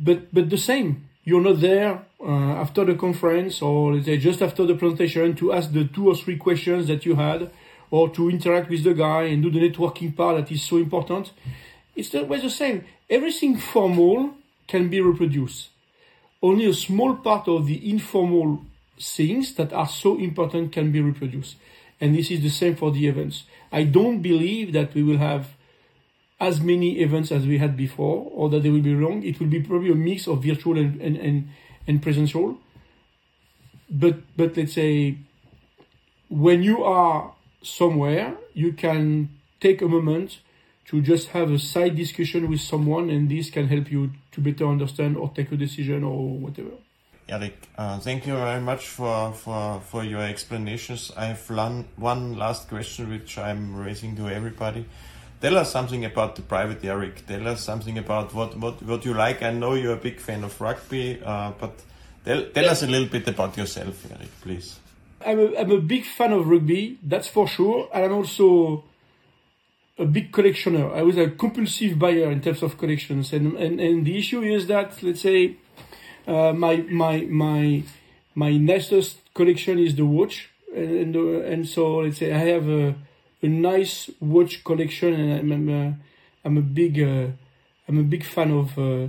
But 0.00 0.32
but 0.32 0.48
the 0.48 0.56
same, 0.56 1.07
you're 1.28 1.42
not 1.42 1.60
there 1.60 2.00
uh, 2.24 2.62
after 2.64 2.86
the 2.86 2.94
conference 2.94 3.60
or 3.60 3.92
let's 3.92 4.06
say 4.06 4.16
just 4.16 4.40
after 4.40 4.64
the 4.64 4.74
presentation 4.74 5.36
to 5.36 5.52
ask 5.52 5.70
the 5.72 5.84
two 5.84 6.08
or 6.08 6.14
three 6.14 6.38
questions 6.38 6.86
that 6.86 7.04
you 7.04 7.14
had 7.16 7.50
or 7.90 8.08
to 8.08 8.30
interact 8.30 8.70
with 8.70 8.82
the 8.82 8.94
guy 8.94 9.24
and 9.24 9.42
do 9.42 9.50
the 9.50 9.60
networking 9.68 10.16
part 10.16 10.36
that 10.38 10.50
is 10.50 10.62
so 10.62 10.78
important. 10.78 11.32
It's 11.94 12.14
always 12.14 12.42
the 12.42 12.50
same. 12.50 12.86
Everything 13.10 13.58
formal 13.58 14.34
can 14.66 14.88
be 14.88 15.02
reproduced. 15.02 15.68
Only 16.42 16.64
a 16.64 16.72
small 16.72 17.16
part 17.16 17.46
of 17.46 17.66
the 17.66 17.90
informal 17.90 18.64
things 18.98 19.52
that 19.56 19.74
are 19.74 19.88
so 19.88 20.18
important 20.18 20.72
can 20.72 20.90
be 20.90 21.02
reproduced. 21.02 21.56
And 22.00 22.16
this 22.16 22.30
is 22.30 22.40
the 22.40 22.48
same 22.48 22.74
for 22.74 22.90
the 22.90 23.06
events. 23.06 23.44
I 23.70 23.82
don't 23.82 24.22
believe 24.22 24.72
that 24.72 24.94
we 24.94 25.02
will 25.02 25.18
have 25.18 25.48
as 26.40 26.60
many 26.60 27.00
events 27.00 27.32
as 27.32 27.46
we 27.46 27.58
had 27.58 27.76
before 27.76 28.30
or 28.32 28.48
that 28.50 28.62
they 28.62 28.70
will 28.70 28.82
be 28.82 28.94
long. 28.94 29.22
It 29.24 29.40
will 29.40 29.48
be 29.48 29.60
probably 29.60 29.90
a 29.90 29.94
mix 29.94 30.28
of 30.28 30.42
virtual 30.42 30.78
and, 30.78 31.00
and, 31.00 31.16
and 31.16 31.48
and 31.88 32.02
presential. 32.02 32.58
But 33.90 34.16
but 34.36 34.56
let's 34.56 34.74
say 34.74 35.16
when 36.28 36.62
you 36.62 36.84
are 36.84 37.32
somewhere, 37.62 38.36
you 38.54 38.72
can 38.74 39.30
take 39.60 39.82
a 39.82 39.88
moment 39.88 40.38
to 40.86 41.00
just 41.02 41.28
have 41.28 41.50
a 41.50 41.58
side 41.58 41.96
discussion 41.96 42.48
with 42.48 42.60
someone, 42.60 43.10
and 43.10 43.28
this 43.28 43.50
can 43.50 43.66
help 43.66 43.90
you 43.90 44.12
to 44.32 44.40
better 44.40 44.66
understand 44.66 45.16
or 45.16 45.30
take 45.34 45.50
a 45.52 45.56
decision 45.56 46.04
or 46.04 46.38
whatever. 46.38 46.70
Eric, 47.28 47.68
uh, 47.76 47.98
thank 47.98 48.26
you 48.26 48.34
very 48.34 48.60
much 48.60 48.86
for, 48.86 49.32
for, 49.34 49.80
for 49.80 50.02
your 50.02 50.22
explanations. 50.22 51.12
I 51.14 51.26
have 51.26 51.50
one, 51.50 51.84
one 51.96 52.38
last 52.38 52.70
question 52.70 53.10
which 53.10 53.36
I'm 53.36 53.76
raising 53.76 54.16
to 54.16 54.30
everybody. 54.30 54.86
Tell 55.40 55.56
us 55.56 55.70
something 55.70 56.04
about 56.04 56.34
the 56.34 56.42
private 56.42 56.84
Eric. 56.84 57.24
Tell 57.26 57.46
us 57.46 57.62
something 57.62 57.96
about 57.96 58.34
what, 58.34 58.56
what, 58.56 58.82
what 58.82 59.04
you 59.04 59.14
like. 59.14 59.40
I 59.42 59.52
know 59.52 59.74
you're 59.74 59.92
a 59.92 59.96
big 59.96 60.18
fan 60.18 60.42
of 60.42 60.60
rugby, 60.60 61.22
uh, 61.24 61.52
but 61.60 61.74
tell, 62.24 62.44
tell 62.46 62.68
us 62.68 62.82
a 62.82 62.88
little 62.88 63.06
bit 63.06 63.28
about 63.28 63.56
yourself, 63.56 64.04
Eric, 64.10 64.40
please. 64.40 64.80
I'm 65.24 65.38
a, 65.38 65.56
I'm 65.56 65.70
a 65.70 65.80
big 65.80 66.04
fan 66.04 66.32
of 66.32 66.48
rugby, 66.48 66.98
that's 67.04 67.28
for 67.28 67.46
sure. 67.46 67.88
And 67.94 68.06
I'm 68.06 68.12
also 68.14 68.84
a 69.96 70.04
big 70.04 70.32
collectioner. 70.32 70.92
I 70.92 71.02
was 71.02 71.16
a 71.16 71.30
compulsive 71.30 72.00
buyer 72.00 72.32
in 72.32 72.40
terms 72.40 72.64
of 72.64 72.76
collections. 72.76 73.32
And, 73.32 73.56
and, 73.56 73.80
and 73.80 74.04
the 74.04 74.18
issue 74.18 74.42
is 74.42 74.66
that, 74.66 75.00
let's 75.04 75.20
say, 75.20 75.56
uh, 76.26 76.52
my, 76.52 76.78
my, 76.90 77.20
my, 77.22 77.84
my 78.34 78.56
nicest 78.56 79.18
collection 79.34 79.78
is 79.78 79.94
the 79.94 80.04
watch. 80.04 80.50
And, 80.74 81.14
and, 81.14 81.16
uh, 81.16 81.40
and 81.42 81.68
so, 81.68 81.98
let's 81.98 82.18
say, 82.18 82.32
I 82.32 82.38
have 82.38 82.68
a, 82.68 82.96
a 83.42 83.46
nice 83.46 84.10
watch 84.20 84.64
collection, 84.64 85.14
and 85.14 85.32
I'm, 85.40 85.52
I'm, 85.52 85.68
a, 85.68 85.96
I'm 86.44 86.56
a 86.58 86.62
big 86.62 87.00
uh, 87.00 87.28
I'm 87.88 87.98
a 87.98 88.02
big 88.02 88.24
fan 88.24 88.50
of 88.52 88.78
uh, 88.78 89.08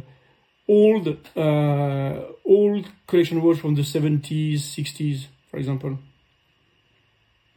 old 0.67 1.17
uh, 1.35 2.21
old 2.45 2.87
collection 3.07 3.41
watch 3.41 3.59
from 3.59 3.75
the 3.75 3.81
70s, 3.81 4.59
60s, 4.59 5.25
for 5.49 5.57
example. 5.57 5.97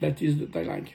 That 0.00 0.20
is 0.20 0.38
that 0.38 0.56
I 0.56 0.62
like. 0.62 0.94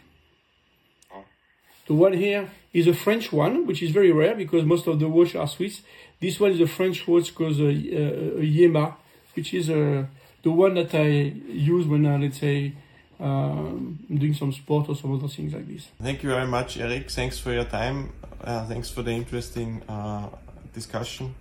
The 1.88 1.94
one 1.94 2.14
here 2.14 2.50
is 2.74 2.86
a 2.88 2.94
French 2.94 3.32
one, 3.32 3.66
which 3.66 3.82
is 3.82 3.92
very 3.92 4.12
rare 4.12 4.36
because 4.36 4.66
most 4.66 4.88
of 4.88 5.00
the 5.00 5.08
watches 5.08 5.38
are 5.38 5.48
Swiss. 5.48 5.82
This 6.20 6.38
one 6.38 6.52
is 6.52 6.60
a 6.60 6.68
French 6.68 7.08
watch 7.08 7.34
called 7.34 7.58
a, 7.62 7.70
a, 7.70 8.40
a 8.40 8.46
Yema, 8.46 8.96
which 9.34 9.54
is 9.54 9.70
uh, 9.70 10.06
the 10.44 10.52
one 10.52 10.74
that 10.74 10.94
I 10.94 11.08
use 11.08 11.88
when, 11.88 12.06
I, 12.06 12.18
let's 12.18 12.40
say, 12.40 12.74
um, 13.20 14.00
doing 14.14 14.34
some 14.34 14.52
sport 14.52 14.90
or 14.90 14.96
some 14.96 15.14
other 15.16 15.28
things 15.28 15.54
like 15.54 15.68
this. 15.68 15.88
Thank 16.02 16.24
you 16.24 16.30
very 16.30 16.48
much, 16.48 16.78
Eric. 16.78 17.10
Thanks 17.10 17.40
for 17.40 17.52
your 17.52 17.66
time. 17.66 18.14
Uh, 18.42 18.66
thanks 18.66 18.90
for 18.90 19.02
the 19.02 19.12
interesting 19.12 19.82
uh, 19.90 20.30
discussion. 20.74 21.34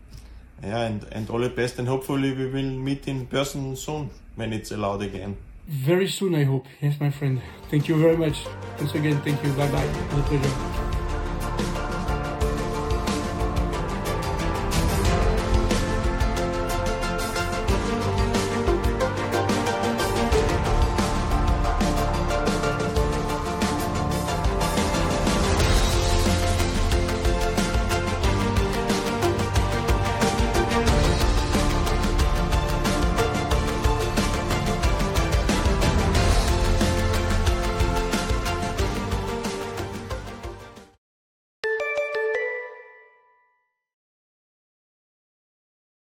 Yeah, 0.63 0.83
and, 0.83 1.05
and 1.13 1.29
all 1.29 1.41
the 1.41 1.51
best. 1.51 1.79
And 1.79 1.87
hopefully, 1.87 2.33
we 2.33 2.47
will 2.47 2.71
meet 2.71 3.07
in 3.09 3.27
person 3.27 3.77
soon 3.77 4.11
when 4.37 4.53
it's 4.53 4.71
allowed 4.71 5.03
again. 5.03 5.37
Very 5.69 6.09
soon, 6.09 6.35
I 6.35 6.45
hope. 6.45 6.67
Yes, 6.81 6.99
my 7.01 7.11
friend. 7.11 7.43
Thank 7.71 7.89
you 7.89 8.01
very 8.01 8.17
much. 8.17 8.47
Once 8.79 8.95
again, 8.95 9.21
thank 9.23 9.43
you. 9.45 9.53
Bye 9.53 9.71
bye. 9.71 9.85
It 9.85 10.25
pleasure. 10.27 10.76